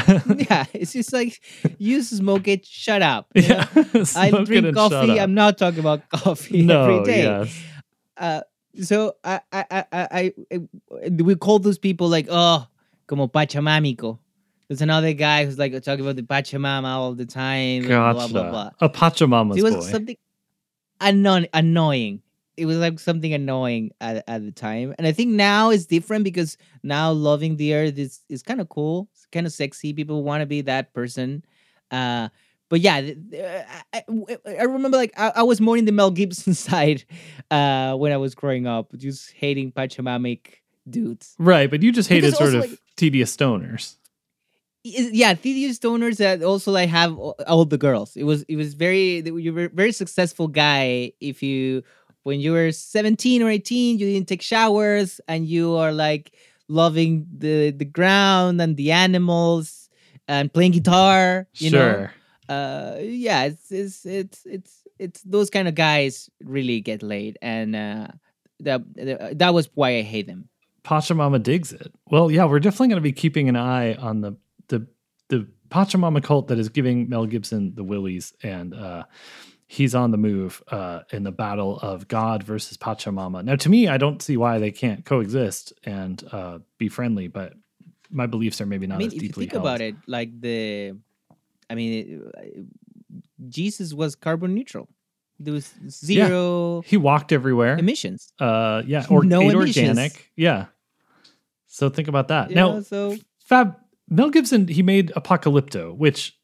yeah, 0.49 0.65
it's 0.73 0.95
just 0.95 1.13
like 1.13 1.39
you 1.79 2.03
smoke 2.03 2.49
it. 2.49 2.65
Shut 2.65 3.03
up. 3.03 3.27
yeah. 3.35 3.67
I 4.17 4.31
drink 4.45 4.75
coffee. 4.75 5.21
I'm 5.21 5.35
not 5.35 5.59
talking 5.59 5.81
about 5.81 6.09
coffee 6.09 6.63
no, 6.63 6.83
every 6.85 7.05
day. 7.05 7.23
yes. 7.25 7.63
Uh, 8.17 8.41
so 8.81 9.17
I, 9.25 9.41
I, 9.53 9.65
I, 9.71 9.85
I, 9.93 10.33
I, 10.51 11.09
we 11.09 11.35
call 11.35 11.59
those 11.59 11.79
people 11.79 12.09
like, 12.09 12.27
oh, 12.31 12.67
como 13.07 13.29
Pachamamico. 13.29 14.19
There's 14.69 14.81
another 14.81 15.13
guy 15.13 15.45
who's 15.45 15.59
like 15.59 15.73
talking 15.83 16.01
about 16.05 16.17
the 16.17 16.23
Pachamama 16.23 16.87
all 16.87 17.15
the 17.15 17.27
time. 17.27 17.83
Gotcha. 17.83 18.15
Blah 18.15 18.29
blah 18.29 18.51
blah. 18.51 18.71
A 18.81 18.89
Pachamama's 18.89 19.59
it 19.59 19.63
was 19.63 19.75
boy. 19.75 19.83
something 19.83 20.17
anno- 21.01 21.47
annoying. 21.53 22.23
It 22.57 22.67
was 22.67 22.79
like 22.79 22.99
something 22.99 23.33
annoying 23.33 23.91
at, 24.01 24.25
at 24.29 24.45
the 24.45 24.53
time, 24.53 24.95
and 24.99 25.07
I 25.07 25.13
think 25.13 25.31
now 25.31 25.71
it's 25.71 25.87
different 25.87 26.25
because 26.25 26.57
now 26.83 27.11
loving 27.11 27.57
the 27.57 27.75
earth 27.75 27.99
is 27.99 28.21
is 28.29 28.43
kind 28.43 28.61
of 28.61 28.69
cool. 28.69 29.09
It's 29.13 29.27
kind 29.27 29.47
of 29.47 29.53
sexy. 29.53 29.93
People 29.93 30.23
want 30.23 30.41
to 30.43 30.47
be 30.47 30.63
that 30.63 30.95
person. 30.95 31.45
Uh, 31.91 32.29
but 32.73 32.81
yeah, 32.81 33.03
th- 33.03 33.19
I, 33.93 34.03
I- 34.09 34.37
I 34.61 34.63
remember 34.63 34.97
like 34.97 35.13
I, 35.19 35.33
I 35.37 35.43
was 35.43 35.61
more 35.61 35.77
in 35.77 35.85
the 35.85 35.93
Mel 35.93 36.11
Gibson 36.11 36.55
side 36.69 37.05
uh, 37.51 37.95
when 37.97 38.13
I 38.13 38.17
was 38.17 38.35
growing 38.35 38.67
up, 38.67 38.97
just 38.97 39.31
hating 39.33 39.73
Pachamamic 39.73 40.63
dudes. 40.89 41.35
Right, 41.39 41.69
but 41.71 41.83
you 41.83 41.93
just 41.93 42.09
hated 42.09 42.35
sort 42.35 42.55
of 42.55 42.63
like- 42.63 42.79
tedious 42.97 43.37
stoners. 43.37 43.97
Yeah, 44.85 45.35
tedious 45.35 45.79
stoners 45.79 46.17
that 46.17 46.43
also 46.43 46.73
like 46.73 46.89
have 46.89 47.13
all- 47.19 47.67
the 47.67 47.77
girls. 47.77 48.17
It 48.17 48.25
was 48.25 48.43
it 48.49 48.57
was 48.57 48.73
very 48.73 49.21
you 49.21 49.53
were 49.53 49.67
a 49.67 49.69
very 49.69 49.93
successful 49.93 50.49
guy 50.49 51.13
if 51.21 51.43
you 51.43 51.83
when 52.23 52.41
you 52.41 52.53
were 52.53 52.73
17 52.73 53.43
or 53.43 53.51
18 53.51 53.99
you 53.99 54.07
didn't 54.07 54.29
take 54.29 54.41
showers 54.41 55.21
and 55.29 55.47
you 55.47 55.75
are 55.77 55.93
like 55.93 56.33
loving 56.69 57.27
the 57.37 57.71
the 57.73 57.85
ground 57.85 58.63
and 58.63 58.79
the 58.79 58.93
animals 58.93 59.91
and 60.27 60.51
playing 60.55 60.73
guitar, 60.73 61.47
you 61.59 61.71
know. 61.71 62.09
Uh 62.53 62.99
yeah, 63.01 63.45
it's 63.45 63.71
it's 63.71 64.07
it's 64.07 64.47
it's 64.47 64.73
it's 64.99 65.23
those 65.23 65.51
kind 65.51 65.69
of 65.69 65.75
guys 65.75 66.31
really 66.45 66.81
get 66.81 67.03
laid 67.03 67.39
and 67.43 67.75
uh 67.75 68.09
that 68.61 68.83
that 69.39 69.55
was 69.55 69.69
why 69.75 69.99
I 69.99 70.03
hate 70.03 70.27
them. 70.27 70.49
Pachamama 70.85 71.43
digs 71.43 71.73
it. 71.73 71.93
Well, 72.11 72.31
yeah, 72.31 72.45
we're 72.45 72.61
definitely 72.61 72.89
going 72.89 72.97
to 72.97 73.03
be 73.03 73.13
keeping 73.13 73.49
an 73.49 73.57
eye 73.57 73.95
on 73.95 74.21
the 74.21 74.33
the 74.69 74.87
the 75.29 75.49
Pachamama 75.69 76.23
cult 76.23 76.49
that 76.49 76.59
is 76.59 76.69
giving 76.69 77.09
Mel 77.09 77.27
Gibson 77.27 77.75
the 77.75 77.85
willies, 77.85 78.35
and 78.43 78.75
uh, 78.75 79.05
he's 79.67 79.95
on 79.95 80.11
the 80.11 80.19
move 80.19 80.63
uh, 80.71 81.01
in 81.11 81.23
the 81.23 81.33
battle 81.33 81.79
of 81.81 82.09
God 82.09 82.43
versus 82.43 82.77
Pachamama. 82.77 83.43
Now, 83.43 83.57
to 83.57 83.69
me, 83.71 83.89
I 83.89 83.97
don't 83.97 84.21
see 84.21 84.37
why 84.37 84.59
they 84.59 84.71
can't 84.71 85.05
coexist 85.05 85.73
and 85.85 86.23
uh, 86.31 86.59
be 86.79 86.89
friendly, 86.89 87.29
but 87.29 87.55
my 88.11 88.27
beliefs 88.27 88.61
are 88.61 88.67
maybe 88.67 88.87
not 88.87 88.97
I 88.97 88.99
mean, 88.99 89.07
as 89.09 89.15
if 89.15 89.23
you 89.23 89.29
think 89.31 89.53
held. 89.53 89.65
about 89.65 89.81
it, 89.81 89.95
like 90.07 90.39
the, 90.39 90.99
I 91.73 91.75
mean, 91.75 91.93
it, 92.45 92.65
Jesus 93.49 93.93
was 93.95 94.15
carbon 94.15 94.55
neutral. 94.55 94.89
There 95.41 95.55
was 95.55 95.73
zero 95.89 96.83
He 96.87 96.97
walked 96.97 97.33
everywhere. 97.33 97.77
emissions. 97.79 98.33
Uh, 98.39 98.83
yeah, 98.87 99.07
or 99.11 99.25
No 99.25 99.41
emissions. 99.49 99.89
organic. 99.89 100.31
Yeah. 100.37 100.67
So 101.67 101.89
think 101.89 102.09
about 102.09 102.29
that. 102.29 102.51
You 102.51 102.57
now, 102.57 102.73
know, 102.75 102.81
so 102.83 103.17
Fab 103.41 103.77
Mel 104.09 104.31
Gibson, 104.31 104.69
he 104.69 104.83
made 104.83 105.11
Apocalypto, 105.17 105.97
which 105.97 106.37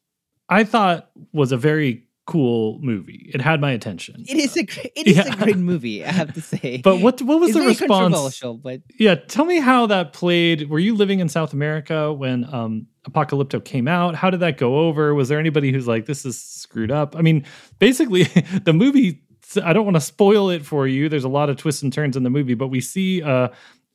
I 0.49 0.63
thought 0.63 1.11
was 1.31 1.51
a 1.51 1.57
very 1.57 2.05
cool 2.25 2.79
movie. 2.81 3.29
It 3.33 3.41
had 3.41 3.59
my 3.61 3.71
attention. 3.71 4.23
it 4.27 4.37
is 4.37 4.57
a 4.57 4.61
it 4.99 5.07
is 5.07 5.17
Yeah. 5.17 5.33
a 5.33 5.37
great 5.37 5.57
movie. 5.71 6.03
I 6.05 6.11
have 6.11 6.33
to 6.33 6.41
say. 6.41 6.81
But 6.83 6.97
what 6.97 7.21
what 7.21 7.39
was 7.39 7.49
it's 7.49 7.53
the 7.57 7.59
very 7.61 7.71
response? 7.73 8.13
controversial, 8.13 8.53
but 8.57 8.81
Yeah, 8.99 9.15
tell 9.15 9.45
me 9.45 9.59
how 9.59 9.85
that 9.87 10.13
played. 10.13 10.69
Were 10.69 10.79
you 10.79 10.95
living 10.95 11.19
in 11.21 11.29
South 11.29 11.53
America 11.53 12.11
when 12.13 12.45
um, 12.53 12.87
Apocalypto 13.09 13.63
came 13.63 13.87
out? 13.87 14.15
How 14.15 14.29
did 14.29 14.39
that 14.41 14.57
go 14.57 14.79
over? 14.79 15.13
Was 15.13 15.29
there 15.29 15.39
anybody 15.39 15.71
who's 15.71 15.87
like, 15.87 16.05
"This 16.05 16.25
is 16.25 16.41
screwed 16.41 16.91
up"? 16.91 17.15
I 17.15 17.21
mean, 17.21 17.45
basically, 17.79 18.23
the 18.63 18.73
movie. 18.73 19.21
I 19.63 19.73
don't 19.73 19.85
want 19.85 19.95
to 19.95 20.01
spoil 20.01 20.51
it 20.51 20.63
for 20.63 20.87
you. 20.87 21.09
There's 21.09 21.23
a 21.23 21.29
lot 21.29 21.49
of 21.49 21.57
twists 21.57 21.81
and 21.81 21.91
turns 21.91 22.15
in 22.15 22.21
the 22.21 22.29
movie, 22.29 22.53
but 22.53 22.67
we 22.67 22.81
see 22.81 23.23
uh, 23.23 23.47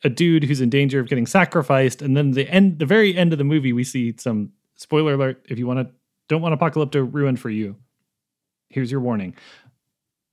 a 0.03 0.09
dude 0.09 0.43
who's 0.43 0.61
in 0.61 0.69
danger 0.69 0.99
of 0.99 1.09
getting 1.09 1.27
sacrificed, 1.27 2.03
and 2.03 2.17
then 2.17 2.33
the 2.33 2.49
end, 2.49 2.81
the 2.81 2.87
very 2.87 3.17
end 3.17 3.33
of 3.33 3.39
the 3.39 3.45
movie, 3.45 3.73
we 3.73 3.85
see 3.85 4.15
some 4.19 4.51
spoiler 4.75 5.15
alert. 5.15 5.47
If 5.49 5.59
you 5.59 5.67
want 5.67 5.87
to, 5.87 5.95
don't 6.29 6.43
want 6.43 6.59
Apocalypto 6.59 7.09
ruined 7.13 7.39
for 7.39 7.51
you. 7.51 7.77
Here's 8.69 8.91
your 8.91 9.01
warning 9.01 9.37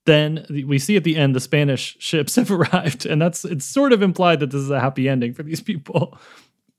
then 0.05 0.45
we 0.49 0.79
see 0.79 0.97
at 0.97 1.03
the 1.03 1.15
end 1.15 1.35
the 1.35 1.39
Spanish 1.39 1.95
ships 1.99 2.35
have 2.35 2.51
arrived, 2.51 3.05
and 3.05 3.21
that's 3.21 3.45
it's 3.45 3.65
sort 3.65 3.93
of 3.93 4.01
implied 4.01 4.39
that 4.39 4.51
this 4.51 4.61
is 4.61 4.69
a 4.69 4.79
happy 4.79 5.07
ending 5.07 5.33
for 5.33 5.43
these 5.43 5.61
people. 5.61 6.17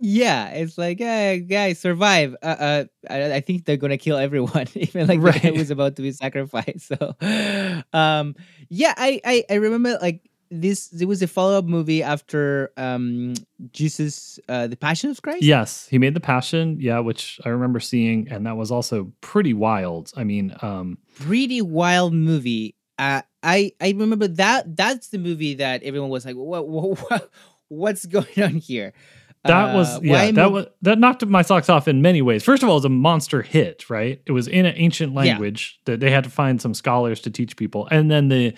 Yeah, 0.05 0.49
it's 0.49 0.77
like, 0.77 0.99
hey, 0.99 1.39
guys, 1.39 1.79
survive. 1.79 2.35
Uh, 2.43 2.47
uh 2.47 2.85
I, 3.09 3.35
I 3.35 3.41
think 3.41 3.65
they're 3.65 3.77
gonna 3.77 3.97
kill 3.97 4.17
everyone, 4.17 4.67
even 4.75 5.07
like 5.07 5.23
the 5.23 5.41
guy 5.41 5.51
was 5.53 5.71
about 5.71 5.95
to 5.97 6.03
be 6.03 6.11
sacrificed. 6.11 6.89
So, 6.89 7.15
um, 7.93 8.35
yeah, 8.69 8.95
I, 8.97 9.21
I, 9.25 9.45
I 9.49 9.55
remember 9.55 9.99
like 10.03 10.29
this. 10.51 10.89
There 10.89 11.07
was 11.07 11.23
a 11.23 11.29
follow 11.29 11.57
up 11.57 11.67
movie 11.67 12.03
after 12.03 12.73
um 12.77 13.35
Jesus, 13.71 14.41
uh, 14.49 14.67
the 14.67 14.77
Passion 14.77 15.11
of 15.11 15.23
Christ. 15.23 15.45
Yes, 15.45 15.87
he 15.89 15.99
made 15.99 16.15
the 16.15 16.21
Passion, 16.21 16.79
yeah, 16.81 16.99
which 16.99 17.41
I 17.45 17.51
remember 17.51 17.79
seeing, 17.79 18.27
and 18.29 18.45
that 18.47 18.57
was 18.57 18.73
also 18.73 19.13
pretty 19.21 19.55
wild. 19.55 20.11
I 20.17 20.25
mean, 20.25 20.53
um, 20.63 20.99
pretty 21.15 21.63
wild 21.63 22.13
movie. 22.13 22.75
Uh, 22.99 23.23
I 23.45 23.71
I 23.81 23.91
remember 23.91 24.27
that 24.27 24.77
that's 24.77 25.11
the 25.11 25.19
movie 25.19 25.55
that 25.55 25.85
everyone 25.85 26.11
was 26.11 26.27
like, 26.27 26.35
what, 26.35 26.69
what, 26.69 26.99
what, 27.09 27.31
what's 27.69 28.05
going 28.05 28.43
on 28.43 28.55
here? 28.57 28.95
That 29.45 29.75
was 29.75 29.97
Uh, 29.97 30.01
yeah, 30.03 30.31
that 30.33 30.53
was 30.53 30.67
that 30.83 30.99
knocked 30.99 31.25
my 31.27 31.43
socks 31.43 31.69
off 31.69 31.89
in 31.89 32.03
many 32.03 32.23
ways. 32.23 32.43
First 32.45 32.63
of 32.63 32.69
all, 32.69 32.77
it 32.77 32.79
was 32.79 32.85
a 32.85 32.89
monster 32.91 33.43
hit, 33.43 33.89
right? 33.91 34.21
It 34.27 34.33
was 34.33 34.47
in 34.49 34.67
an 34.67 34.75
ancient 34.77 35.15
language 35.15 35.81
that 35.87 36.01
they 36.01 36.11
had 36.11 36.25
to 36.25 36.31
find 36.31 36.61
some 36.61 36.75
scholars 36.75 37.21
to 37.23 37.31
teach 37.31 37.57
people, 37.57 37.89
and 37.91 38.11
then 38.11 38.29
the 38.29 38.55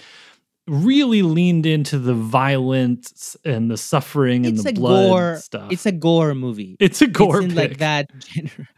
really 0.66 1.22
leaned 1.22 1.66
into 1.66 1.98
the 1.98 2.14
violence 2.14 3.36
and 3.44 3.70
the 3.70 3.76
suffering 3.76 4.46
and 4.46 4.56
the 4.58 4.72
blood 4.72 5.10
gore 5.10 5.36
stuff. 5.36 5.70
It's 5.72 5.84
a 5.86 5.92
gore 5.92 6.34
movie. 6.34 6.76
it's 6.80 7.02
a 7.02 7.06
gore 7.06 7.42
it's 7.42 7.54
like 7.54 7.78
that 7.78 8.10
genre. 8.22 8.68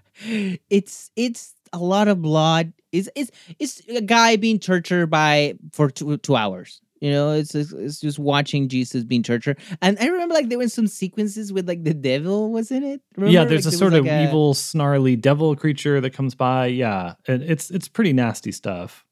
It's 0.71 1.11
it's 1.16 1.55
a 1.73 1.79
lot 1.79 2.09
of 2.09 2.23
blood. 2.23 2.73
It's 2.92 3.09
it's 3.14 3.31
it's 3.59 3.83
a 3.88 4.01
guy 4.01 4.37
being 4.37 4.59
tortured 4.59 5.09
by 5.09 5.55
for 5.73 5.90
two, 5.90 6.16
two 6.19 6.35
hours. 6.37 6.81
You 7.07 7.12
know, 7.12 7.31
it's 7.31 7.53
just, 7.53 7.73
it's 7.73 8.01
just 8.01 8.19
watching 8.19 8.66
Jesus 8.69 9.05
being 9.05 9.23
tortured. 9.23 9.59
And 9.81 9.97
I 10.01 10.07
remember 10.09 10.35
like 10.35 10.49
there 10.49 10.59
were 10.59 10.69
some 10.69 10.88
sequences 10.88 11.53
with 11.53 11.69
like 11.69 11.85
the 11.85 11.95
devil 11.95 12.51
was 12.51 12.73
in 12.73 12.83
it. 12.83 13.01
yeah, 13.16 13.45
there's 13.45 13.64
Like, 13.64 13.75
a 13.75 13.79
there 13.79 13.79
sort 13.79 13.92
was, 13.92 14.01
of 14.01 14.07
like, 14.07 14.12
a- 14.12 14.25
evil, 14.29 14.55
snarly 14.55 15.14
devil 15.14 15.55
creature 15.55 16.01
that 16.01 16.11
comes 16.11 16.35
by. 16.35 16.66
Yeah, 16.66 17.14
and 17.29 17.45
it's 17.45 17.71
it's 17.71 17.87
pretty 17.87 18.12
nasty 18.12 18.51
stuff. 18.51 19.05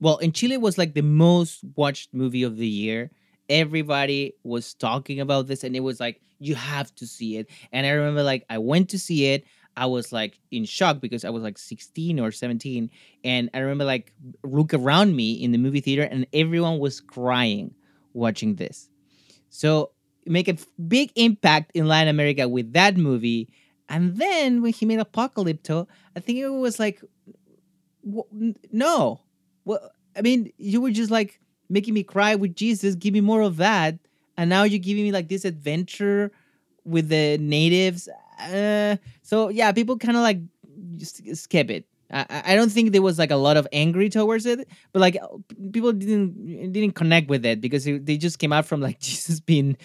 Well, 0.00 0.16
in 0.18 0.32
Chile 0.32 0.54
it 0.54 0.60
was 0.60 0.76
like 0.76 0.94
the 0.94 1.02
most 1.02 1.62
watched 1.76 2.12
movie 2.12 2.42
of 2.42 2.56
the 2.56 2.66
year. 2.66 3.10
Everybody 3.48 4.34
was 4.44 4.74
talking 4.74 5.20
about 5.20 5.46
this, 5.46 5.64
and 5.64 5.74
it 5.76 5.80
was 5.80 6.00
like 6.00 6.20
you 6.38 6.54
have 6.54 6.94
to 6.96 7.06
see 7.06 7.36
it. 7.36 7.48
And 7.72 7.86
I 7.86 7.90
remember 7.90 8.22
like 8.22 8.44
I 8.50 8.58
went 8.58 8.88
to 8.90 8.98
see 8.98 9.26
it. 9.32 9.44
I 9.78 9.86
was 9.86 10.12
like 10.12 10.38
in 10.50 10.64
shock 10.64 11.00
because 11.00 11.24
I 11.24 11.30
was 11.30 11.42
like 11.42 11.56
16 11.56 12.18
or 12.18 12.32
17, 12.32 12.90
and 13.24 13.50
I 13.54 13.60
remember 13.60 13.84
like 13.84 14.12
look 14.42 14.74
around 14.74 15.14
me 15.14 15.32
in 15.32 15.52
the 15.52 15.58
movie 15.58 15.80
theater, 15.80 16.02
and 16.02 16.26
everyone 16.32 16.78
was 16.78 17.00
crying 17.00 17.74
watching 18.12 18.56
this. 18.56 18.90
So 19.50 19.92
make 20.26 20.48
a 20.48 20.56
big 20.86 21.12
impact 21.14 21.70
in 21.74 21.86
Latin 21.86 22.08
America 22.08 22.48
with 22.48 22.72
that 22.72 22.96
movie. 22.96 23.48
And 23.88 24.16
then 24.16 24.60
when 24.60 24.72
he 24.72 24.84
made 24.84 24.98
Apocalypto, 24.98 25.86
I 26.14 26.20
think 26.20 26.38
it 26.38 26.48
was 26.48 26.78
like, 26.78 27.00
no, 28.70 29.20
well, 29.64 29.90
I 30.16 30.20
mean, 30.20 30.52
you 30.58 30.80
were 30.80 30.90
just 30.90 31.10
like 31.10 31.40
making 31.70 31.94
me 31.94 32.02
cry 32.02 32.34
with 32.34 32.54
Jesus. 32.54 32.94
Give 32.94 33.14
me 33.14 33.20
more 33.20 33.40
of 33.40 33.56
that. 33.58 33.98
And 34.36 34.50
now 34.50 34.64
you're 34.64 34.78
giving 34.78 35.04
me 35.04 35.12
like 35.12 35.28
this 35.28 35.44
adventure 35.44 36.32
with 36.84 37.08
the 37.08 37.38
natives. 37.38 38.08
Uh, 38.40 38.96
so 39.22 39.48
yeah, 39.48 39.72
people 39.72 39.98
kind 39.98 40.16
of 40.16 40.22
like 40.22 40.40
skip 41.34 41.70
it. 41.70 41.86
I, 42.10 42.26
I- 42.28 42.52
I 42.52 42.56
don't 42.56 42.70
think 42.70 42.92
there 42.92 43.02
was 43.02 43.18
like 43.18 43.30
a 43.30 43.36
lot 43.36 43.56
of 43.56 43.66
angry 43.72 44.08
towards 44.08 44.46
it, 44.46 44.68
but 44.92 45.00
like 45.00 45.16
people 45.72 45.92
didn't 45.92 46.72
didn't 46.72 46.92
connect 46.92 47.28
with 47.28 47.44
it 47.44 47.60
because 47.60 47.86
it, 47.86 48.06
they 48.06 48.16
just 48.16 48.38
came 48.38 48.52
out 48.52 48.66
from 48.66 48.80
like 48.80 48.98
Jesus 49.00 49.40
being 49.40 49.76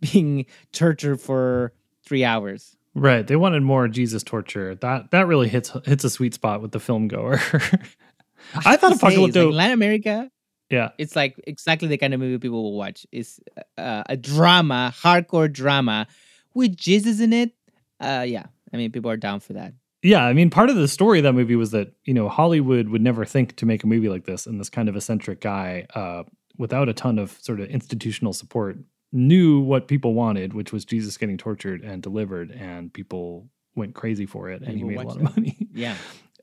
being 0.00 0.46
tortured 0.72 1.20
for 1.20 1.72
three 2.04 2.24
hours. 2.24 2.76
Right. 2.94 3.26
They 3.26 3.36
wanted 3.36 3.62
more 3.62 3.86
Jesus 3.86 4.22
torture. 4.22 4.74
That 4.76 5.10
that 5.12 5.26
really 5.26 5.48
hits 5.48 5.72
hits 5.84 6.04
a 6.04 6.10
sweet 6.10 6.34
spot 6.34 6.62
with 6.62 6.72
the 6.72 6.80
film 6.80 7.08
goer. 7.08 7.40
I 8.64 8.76
thought 8.76 8.92
say, 8.92 8.92
it's 8.92 9.02
Apocalypto. 9.02 9.46
like 9.46 9.54
Latin 9.54 9.72
America 9.74 10.30
yeah. 10.70 10.90
it's 10.98 11.16
like 11.16 11.40
exactly 11.46 11.88
the 11.88 11.98
kind 11.98 12.14
of 12.14 12.20
movie 12.20 12.38
people 12.38 12.62
will 12.62 12.76
watch. 12.76 13.06
It's 13.12 13.40
uh, 13.76 14.02
a 14.06 14.16
drama, 14.16 14.92
hardcore 14.96 15.50
drama 15.52 16.06
with 16.54 16.76
Jesus 16.76 17.20
in 17.20 17.32
it. 17.32 17.52
Uh, 18.00 18.24
yeah, 18.26 18.46
I 18.72 18.76
mean, 18.76 18.92
people 18.92 19.10
are 19.10 19.16
down 19.16 19.40
for 19.40 19.54
that. 19.54 19.74
Yeah, 20.02 20.24
I 20.24 20.32
mean, 20.32 20.48
part 20.50 20.70
of 20.70 20.76
the 20.76 20.86
story 20.86 21.18
of 21.18 21.24
that 21.24 21.32
movie 21.32 21.56
was 21.56 21.72
that 21.72 21.92
you 22.04 22.14
know 22.14 22.28
Hollywood 22.28 22.88
would 22.88 23.02
never 23.02 23.24
think 23.24 23.56
to 23.56 23.66
make 23.66 23.82
a 23.82 23.86
movie 23.86 24.08
like 24.08 24.24
this, 24.24 24.46
and 24.46 24.60
this 24.60 24.70
kind 24.70 24.88
of 24.88 24.96
eccentric 24.96 25.40
guy, 25.40 25.86
uh, 25.94 26.22
without 26.56 26.88
a 26.88 26.92
ton 26.92 27.18
of 27.18 27.32
sort 27.40 27.60
of 27.60 27.68
institutional 27.68 28.32
support, 28.32 28.78
knew 29.12 29.58
what 29.60 29.88
people 29.88 30.14
wanted, 30.14 30.52
which 30.52 30.72
was 30.72 30.84
Jesus 30.84 31.16
getting 31.16 31.36
tortured 31.36 31.82
and 31.82 32.00
delivered, 32.02 32.50
and 32.52 32.92
people 32.92 33.48
went 33.74 33.94
crazy 33.94 34.26
for 34.26 34.48
it, 34.50 34.62
and 34.62 34.76
he 34.76 34.84
made 34.84 34.98
a 34.98 35.02
lot 35.02 35.16
of 35.16 35.22
it. 35.22 35.36
money. 35.36 35.56
Yeah, 35.74 35.96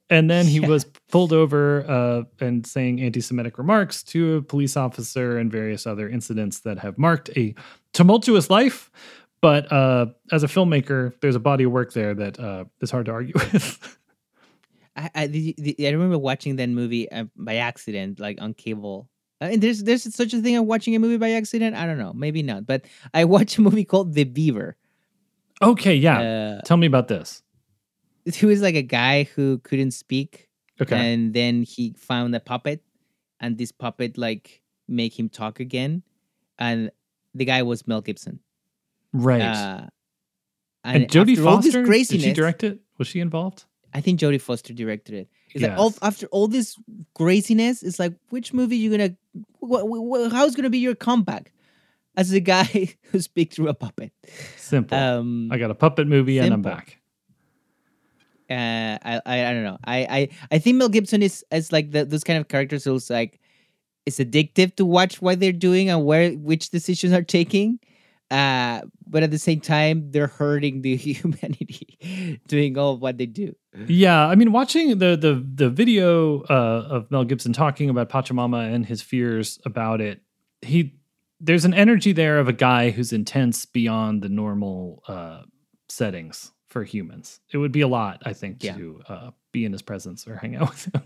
and 0.10 0.30
then 0.30 0.46
he 0.48 0.60
Yeah. 0.60 0.68
was 0.68 0.86
pulled 1.12 1.32
over 1.34 1.86
uh, 1.90 2.24
and 2.46 2.66
saying 2.68 3.02
anti-Semitic 3.02 3.58
remarks 3.58 4.04
to 4.04 4.36
a 4.36 4.42
police 4.42 4.76
officer 4.78 5.38
and 5.38 5.50
various 5.52 5.88
other 5.88 6.08
incidents 6.10 6.60
that 6.62 6.80
have 6.80 6.98
marked 6.98 7.30
a 7.38 7.56
tumultuous 7.94 8.50
life. 8.50 8.92
But 9.46 9.72
uh, 9.72 10.08
as 10.32 10.42
a 10.42 10.48
filmmaker, 10.48 11.14
there's 11.22 11.36
a 11.36 11.40
body 11.40 11.66
of 11.66 11.72
work 11.72 11.94
there 11.94 12.16
that 12.16 12.40
uh, 12.40 12.66
is 12.82 12.90
hard 12.90 13.06
to 13.06 13.12
argue 13.12 13.34
with. 13.54 13.98
I, 14.96 15.12
I, 15.14 15.28
the, 15.28 15.54
the, 15.60 15.88
I 15.88 15.92
remember 15.92 16.18
watching 16.18 16.56
that 16.56 16.68
movie 16.70 17.12
uh, 17.12 17.26
by 17.36 17.58
accident, 17.58 18.20
like 18.20 18.42
on 18.42 18.56
cable. 18.56 19.08
I 19.40 19.50
mean, 19.50 19.60
there's 19.60 19.84
there's 19.84 20.02
such 20.16 20.34
a 20.34 20.42
thing 20.42 20.56
of 20.56 20.66
watching 20.66 20.96
a 20.96 21.00
movie 21.00 21.18
by 21.18 21.30
accident. 21.34 21.76
I 21.76 21.86
don't 21.86 22.00
know, 22.00 22.12
maybe 22.12 22.42
not. 22.42 22.66
But 22.66 22.86
I 23.14 23.26
watched 23.26 23.60
a 23.60 23.62
movie 23.62 23.86
called 23.86 24.14
The 24.16 24.24
Beaver. 24.24 24.78
okay, 25.62 25.94
yeah. 25.94 26.22
Uh, 26.58 26.62
Tell 26.66 26.78
me 26.78 26.88
about 26.88 27.08
this. 27.08 27.44
he 28.26 28.48
was 28.48 28.64
like 28.64 28.74
a 28.74 28.82
guy 28.82 29.26
who 29.36 29.60
couldn't 29.60 29.92
speak, 29.92 30.50
Okay. 30.82 30.98
and 30.98 31.36
then 31.36 31.62
he 31.62 31.94
found 32.00 32.34
a 32.34 32.40
puppet, 32.40 32.82
and 33.40 33.60
this 33.60 33.72
puppet 33.72 34.18
like 34.18 34.64
make 34.88 35.14
him 35.20 35.30
talk 35.30 35.60
again, 35.60 36.02
and 36.58 36.90
the 37.36 37.46
guy 37.46 37.62
was 37.62 37.86
Mel 37.86 38.02
Gibson. 38.02 38.40
Right. 39.16 39.42
Uh, 39.42 39.88
and 40.84 41.08
Jodie 41.08 41.44
all 41.46 41.58
this 41.58 41.74
Foster, 41.74 41.84
did 41.86 42.22
she 42.22 42.34
direct 42.34 42.64
it? 42.64 42.80
Was 42.98 43.08
she 43.08 43.20
involved? 43.20 43.66
I 43.94 44.02
think 44.02 44.20
Jodie 44.20 44.42
Foster 44.42 44.74
directed 44.74 45.16
it. 45.16 45.30
It's 45.54 45.64
like 45.64 45.78
all 45.78 45.94
after 46.02 46.28
all 46.28 46.48
this 46.48 46.78
craziness, 47.16 47.82
it's 47.82 47.98
like 47.98 48.14
which 48.30 48.54
movie 48.54 48.78
you 48.78 48.92
gonna? 48.92 49.16
Wh- 49.62 49.82
wh- 49.88 50.32
how's 50.32 50.54
gonna 50.56 50.70
be 50.70 50.80
your 50.80 50.96
comeback 50.96 51.54
as 52.18 52.30
the 52.30 52.42
guy 52.42 52.94
who 53.12 53.20
speaks 53.22 53.56
through 53.56 53.70
a 53.70 53.74
puppet? 53.74 54.12
Simple. 54.58 54.98
Um, 54.98 55.50
I 55.52 55.58
got 55.58 55.72
a 55.72 55.76
puppet 55.76 56.08
movie 56.08 56.40
and 56.40 56.54
I'm 56.54 56.62
back. 56.62 57.00
uh, 58.50 58.54
I, 58.54 59.22
I 59.26 59.46
I 59.48 59.54
don't 59.54 59.64
know. 59.64 59.78
I 59.86 59.98
I 60.20 60.30
I 60.52 60.60
think 60.60 60.78
Mel 60.78 60.90
Gibson 60.90 61.24
is 61.24 61.44
is 61.52 61.72
like 61.72 61.92
the, 61.92 62.06
those 62.06 62.24
kind 62.24 62.38
of 62.40 62.48
characters 62.48 62.84
who's 62.84 63.10
like 63.10 63.40
it's 64.06 64.20
addictive 64.20 64.76
to 64.76 64.86
watch 64.86 65.22
what 65.22 65.40
they're 65.40 65.52
doing 65.52 65.90
and 65.90 66.06
where 66.06 66.32
which 66.34 66.70
decisions 66.70 67.14
are 67.14 67.24
taking. 67.24 67.80
Uh, 68.32 68.82
but 69.08 69.22
at 69.24 69.30
the 69.32 69.38
same 69.38 69.62
time, 69.62 70.10
they're 70.12 70.28
hurting 70.28 70.82
the 70.82 70.96
humanity 71.08 72.40
doing 72.48 72.78
all 72.78 72.94
of 72.94 73.02
what 73.02 73.18
they 73.18 73.26
do. 73.28 73.56
Yeah, 73.88 74.26
I 74.28 74.36
mean, 74.36 74.52
watching 74.52 74.98
the 74.98 75.16
the 75.16 75.46
the 75.54 75.70
video 75.70 76.42
uh, 76.44 76.88
of 76.90 77.12
Mel 77.12 77.24
Gibson 77.24 77.54
talking 77.54 77.90
about 77.90 78.10
Pachamama 78.10 78.74
and 78.74 78.86
his 78.86 79.02
fears 79.02 79.60
about 79.66 80.02
it, 80.02 80.22
he 80.62 80.96
there's 81.40 81.66
an 81.66 81.74
energy 81.74 82.14
there 82.14 82.40
of 82.40 82.48
a 82.48 82.54
guy 82.54 82.90
who's 82.90 83.14
intense 83.14 83.66
beyond 83.66 84.24
the 84.24 84.30
normal 84.30 85.04
uh, 85.08 85.42
settings 85.90 86.52
for 86.70 86.84
humans. 86.84 87.40
It 87.54 87.58
would 87.58 87.72
be 87.72 87.82
a 87.82 87.88
lot, 87.88 88.24
I 88.26 88.34
think, 88.34 88.64
Yeah. 88.64 88.76
to 88.78 89.02
uh, 89.08 89.32
be 89.52 89.66
in 89.66 89.72
his 89.72 89.82
presence 89.84 90.28
or 90.28 90.36
hang 90.38 90.56
out 90.56 90.70
with 90.70 90.86
him. 90.96 91.04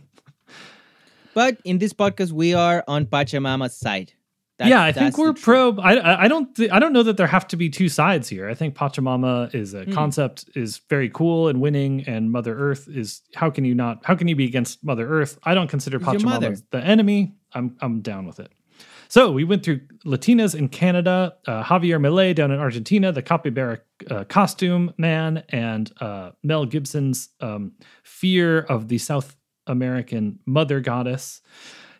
But 1.33 1.57
in 1.63 1.77
this 1.77 1.93
podcast, 1.93 2.31
we 2.31 2.53
are 2.53 2.83
on 2.87 3.05
Pachamama's 3.05 3.75
side. 3.75 4.13
That's- 4.59 4.69
yeah, 4.69 4.83
I 4.83 4.91
think 4.91 5.17
we're 5.17 5.33
pro. 5.33 5.75
I 5.79 6.25
I 6.25 6.27
don't 6.27 6.53
th- 6.55 6.69
I 6.69 6.79
don't 6.79 6.93
know 6.93 7.01
that 7.03 7.17
there 7.17 7.27
have 7.27 7.47
to 7.47 7.55
be 7.57 7.69
two 7.69 7.89
sides 7.89 8.27
here. 8.29 8.47
I 8.47 8.53
think 8.53 8.75
Pachamama 8.75 9.55
is 9.55 9.73
a 9.73 9.85
concept 9.87 10.45
is 10.53 10.81
very 10.89 11.09
cool 11.09 11.47
and 11.47 11.59
winning, 11.61 12.03
and 12.07 12.29
Mother 12.31 12.55
Earth 12.57 12.87
is 12.87 13.21
how 13.35 13.49
can 13.49 13.63
you 13.65 13.73
not? 13.73 14.05
How 14.05 14.15
can 14.15 14.27
you 14.27 14.35
be 14.35 14.45
against 14.45 14.83
Mother 14.83 15.07
Earth? 15.09 15.39
I 15.43 15.53
don't 15.55 15.69
consider. 15.69 15.97
Pachamama 15.99 16.39
the 16.71 16.79
enemy. 16.83 17.33
I'm 17.53 17.77
I'm 17.81 18.01
down 18.01 18.27
with 18.27 18.39
it. 18.39 18.51
So 19.07 19.31
we 19.31 19.43
went 19.43 19.63
through 19.63 19.79
Latinas 20.05 20.53
in 20.53 20.67
Canada, 20.69 21.33
uh, 21.47 21.63
Javier 21.63 21.99
Milei 21.99 22.35
down 22.35 22.51
in 22.51 22.59
Argentina, 22.59 23.11
the 23.11 23.23
capybara 23.23 23.79
uh, 24.11 24.23
costume 24.25 24.93
man, 24.99 25.43
and 25.49 25.91
uh, 25.99 26.31
Mel 26.43 26.65
Gibson's 26.65 27.29
um, 27.41 27.71
fear 28.03 28.59
of 28.59 28.87
the 28.87 28.99
South 28.99 29.35
American 29.65 30.39
mother 30.45 30.79
goddess. 30.79 31.41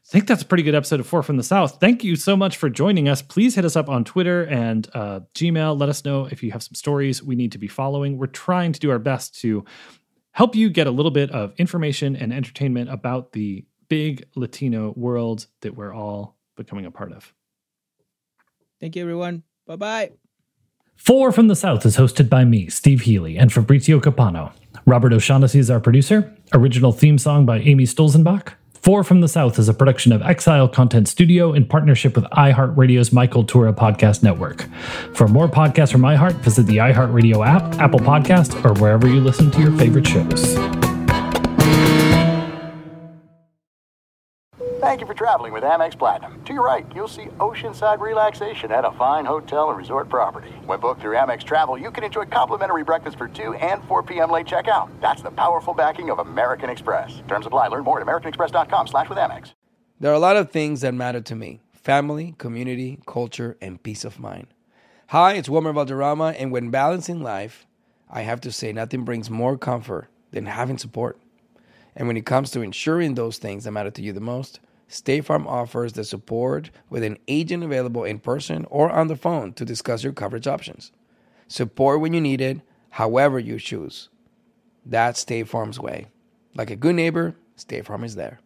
I 0.10 0.12
think 0.12 0.26
that's 0.26 0.41
a 0.41 0.45
pretty 0.45 0.63
good 0.63 0.74
episode 0.74 1.00
of 1.00 1.06
Four 1.06 1.22
from 1.22 1.38
the 1.38 1.43
South. 1.43 1.80
Thank 1.80 2.04
you 2.04 2.15
so 2.15 2.36
much 2.36 2.58
for 2.58 2.67
joining 2.67 3.08
us. 3.08 3.22
Please 3.22 3.54
hit 3.54 3.63
us 3.63 3.76
up 3.76 3.89
on 3.89 4.04
Twitter 4.04 4.43
and 4.45 4.89
uh, 4.95 5.19
Gmail. 5.36 5.80
Let 5.80 5.88
us 5.88 6.04
know 6.04 6.26
if 6.26 6.41
you 6.41 6.52
have 6.52 6.63
some 6.63 6.74
stories 6.74 7.22
we 7.22 7.36
need 7.36 7.52
to 7.52 7.60
be 7.60 7.67
following. 7.67 8.17
We're 8.17 8.26
trying 8.26 8.72
to 8.72 8.80
do 8.80 8.89
our 8.89 8.98
best 8.98 9.39
to 9.41 9.65
help 10.32 10.56
you 10.56 10.72
get 10.72 10.88
a 10.88 10.91
little 10.91 11.12
bit 11.12 11.30
of 11.30 11.54
information 11.60 12.15
and 12.15 12.34
entertainment 12.34 12.89
about 12.89 13.34
the 13.34 13.67
big 13.88 14.26
Latino 14.36 14.95
world 14.98 15.45
that 15.62 15.76
we're 15.76 15.93
all 15.93 16.38
becoming 16.58 16.88
a 16.88 16.91
part 16.91 17.12
of. 17.12 17.32
Thank 18.80 18.95
you, 18.95 19.04
everyone. 19.04 19.43
Bye 19.67 19.76
bye. 19.76 20.12
Four 20.95 21.32
from 21.32 21.50
the 21.50 21.56
South 21.56 21.86
is 21.86 21.98
hosted 21.98 22.30
by 22.30 22.45
me, 22.45 22.67
Steve 22.69 23.02
Healy, 23.02 23.38
and 23.38 23.54
Fabrizio 23.54 24.00
Capano. 24.00 24.54
Robert 24.88 25.13
O'Shaughnessy 25.13 25.60
is 25.60 25.69
our 25.69 25.80
producer. 25.80 26.36
Original 26.52 26.91
theme 26.91 27.19
song 27.19 27.45
by 27.45 27.60
Amy 27.60 27.84
Stolzenbach. 27.84 28.54
Four 28.82 29.04
from 29.04 29.20
the 29.20 29.28
South 29.28 29.60
is 29.60 29.68
a 29.68 29.74
production 29.74 30.13
of 30.13 30.22
Exile 30.22 30.68
Content 30.70 31.10
Studio 31.10 31.52
in 31.52 31.65
partnership 31.65 32.15
with 32.15 32.24
iHeartRadio's 32.26 33.12
My 33.12 33.28
Cultura 33.28 33.76
Podcast 33.76 34.24
Network. 34.24 34.70
For 35.13 35.28
more 35.28 35.50
podcasts 35.50 35.92
from 35.92 36.02
iHeart, 36.02 36.36
visit 36.36 36.65
the 36.65 36.78
iHeartRadio 36.78 37.46
app, 37.46 37.76
Apple 37.80 38.00
Podcast, 38.00 38.63
or 38.63 38.80
wherever 38.82 39.08
you 39.08 39.20
listen 39.20 39.52
to 39.52 39.60
your 39.60 39.78
favorite 39.78 40.08
shows. 40.08 40.88
Thank 44.89 45.02
you 45.02 45.06
for 45.06 45.13
traveling 45.13 45.54
with 45.54 45.62
Amex 45.62 45.95
Platinum. 45.95 46.43
To 46.45 46.52
your 46.52 46.65
right, 46.65 46.84
you'll 46.95 47.08
see 47.08 47.25
oceanside 47.38 47.99
relaxation 47.99 48.71
at 48.71 48.86
a 48.86 48.91
fine 48.93 49.23
hotel 49.23 49.69
and 49.69 49.78
resort 49.78 50.10
property. 50.10 50.49
When 50.65 50.80
booked 50.80 51.02
through 51.02 51.15
Amex 51.15 51.43
Travel, 51.43 51.78
you 51.78 51.91
can 51.91 52.04
enjoy 52.04 52.25
complimentary 52.25 52.84
breakfast 52.84 53.15
for 53.15 53.28
2 53.28 53.54
and 53.54 53.84
4 53.84 54.02
p.m. 54.02 54.32
late 54.32 54.47
checkout. 54.47 54.89
That's 54.99 55.21
the 55.21 55.30
powerful 55.30 55.75
backing 55.75 56.10
of 56.10 56.17
American 56.17 56.71
Express. 56.71 57.21
Terms 57.28 57.45
apply. 57.45 57.67
Learn 57.67 57.84
more 57.84 58.02
at 58.02 58.08
americanexpress.com 58.08 58.88
slash 58.88 59.08
with 59.10 59.19
Amex. 59.19 59.54
There 59.99 60.10
are 60.12 60.15
a 60.15 60.25
lot 60.28 60.38
of 60.38 60.49
things 60.49 60.82
that 60.82 60.95
matter 60.95 61.21
to 61.21 61.36
me 61.36 61.62
family, 61.71 62.34
community, 62.39 62.97
culture, 63.06 63.58
and 63.62 63.84
peace 63.84 64.04
of 64.04 64.17
mind. 64.17 64.47
Hi, 65.10 65.34
it's 65.34 65.49
Wilmer 65.49 65.71
Valderrama, 65.71 66.34
and 66.39 66.52
when 66.52 66.71
balancing 66.71 67.21
life, 67.21 67.67
I 68.10 68.21
have 68.21 68.41
to 68.41 68.52
say 68.52 68.73
nothing 68.73 69.06
brings 69.06 69.30
more 69.30 69.56
comfort 69.56 70.08
than 70.32 70.47
having 70.47 70.80
support. 70.80 71.19
And 71.95 72.08
when 72.08 72.17
it 72.17 72.25
comes 72.25 72.49
to 72.52 72.62
ensuring 72.62 73.13
those 73.13 73.38
things 73.38 73.65
that 73.65 73.71
matter 73.71 73.91
to 73.91 74.02
you 74.02 74.13
the 74.13 74.19
most, 74.19 74.60
State 74.91 75.23
Farm 75.23 75.47
offers 75.47 75.93
the 75.93 76.04
support 76.04 76.71
with 76.89 77.04
an 77.04 77.17
agent 77.28 77.63
available 77.63 78.04
in 78.04 78.17
person 78.17 78.65
or 78.71 78.89
on 78.89 79.08
the 79.08 79.15
phone 79.15 79.54
to 79.54 79.63
discuss 79.63 80.04
your 80.04 80.13
coverage 80.13 80.47
options. 80.47 80.91
Support 81.47 82.02
when 82.02 82.13
you 82.13 82.19
need 82.19 82.41
it, 82.41 82.62
however 82.89 83.38
you 83.38 83.60
choose. 83.60 84.10
That's 84.84 85.19
State 85.19 85.47
Farm's 85.47 85.80
way. 85.80 86.08
Like 86.56 86.71
a 86.71 86.75
good 86.75 86.95
neighbor, 86.95 87.36
State 87.56 87.86
Farm 87.86 88.04
is 88.04 88.15
there. 88.15 88.39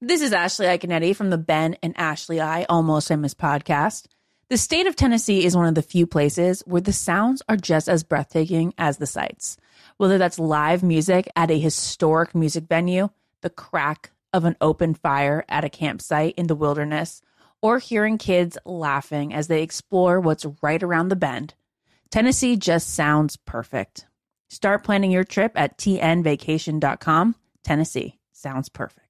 This 0.00 0.22
is 0.22 0.32
Ashley 0.32 0.66
Iaconetti 0.66 1.14
from 1.14 1.30
the 1.30 1.38
Ben 1.38 1.76
and 1.84 1.94
Ashley 1.96 2.40
I 2.40 2.64
Almost 2.64 3.06
Famous 3.06 3.32
podcast. 3.32 4.06
The 4.48 4.56
state 4.56 4.88
of 4.88 4.96
Tennessee 4.96 5.44
is 5.44 5.56
one 5.56 5.68
of 5.68 5.76
the 5.76 5.82
few 5.82 6.06
places 6.06 6.62
where 6.66 6.80
the 6.80 6.92
sounds 6.92 7.42
are 7.48 7.56
just 7.56 7.88
as 7.88 8.02
breathtaking 8.02 8.74
as 8.76 8.96
the 8.96 9.06
sights. 9.06 9.56
Whether 9.98 10.18
that's 10.18 10.40
live 10.40 10.82
music 10.82 11.30
at 11.36 11.52
a 11.52 11.60
historic 11.60 12.34
music 12.34 12.64
venue, 12.64 13.10
the 13.42 13.50
crack 13.50 14.10
of 14.32 14.44
an 14.44 14.56
open 14.60 14.94
fire 14.94 15.44
at 15.48 15.64
a 15.64 15.70
campsite 15.70 16.34
in 16.36 16.46
the 16.46 16.54
wilderness, 16.54 17.22
or 17.60 17.78
hearing 17.78 18.18
kids 18.18 18.58
laughing 18.64 19.32
as 19.32 19.48
they 19.48 19.62
explore 19.62 20.20
what's 20.20 20.46
right 20.62 20.82
around 20.82 21.08
the 21.08 21.16
bend, 21.16 21.54
Tennessee 22.10 22.56
just 22.56 22.94
sounds 22.94 23.36
perfect. 23.36 24.06
Start 24.48 24.84
planning 24.84 25.10
your 25.10 25.24
trip 25.24 25.52
at 25.54 25.78
tnvacation.com. 25.78 27.34
Tennessee 27.64 28.18
sounds 28.32 28.68
perfect. 28.68 29.01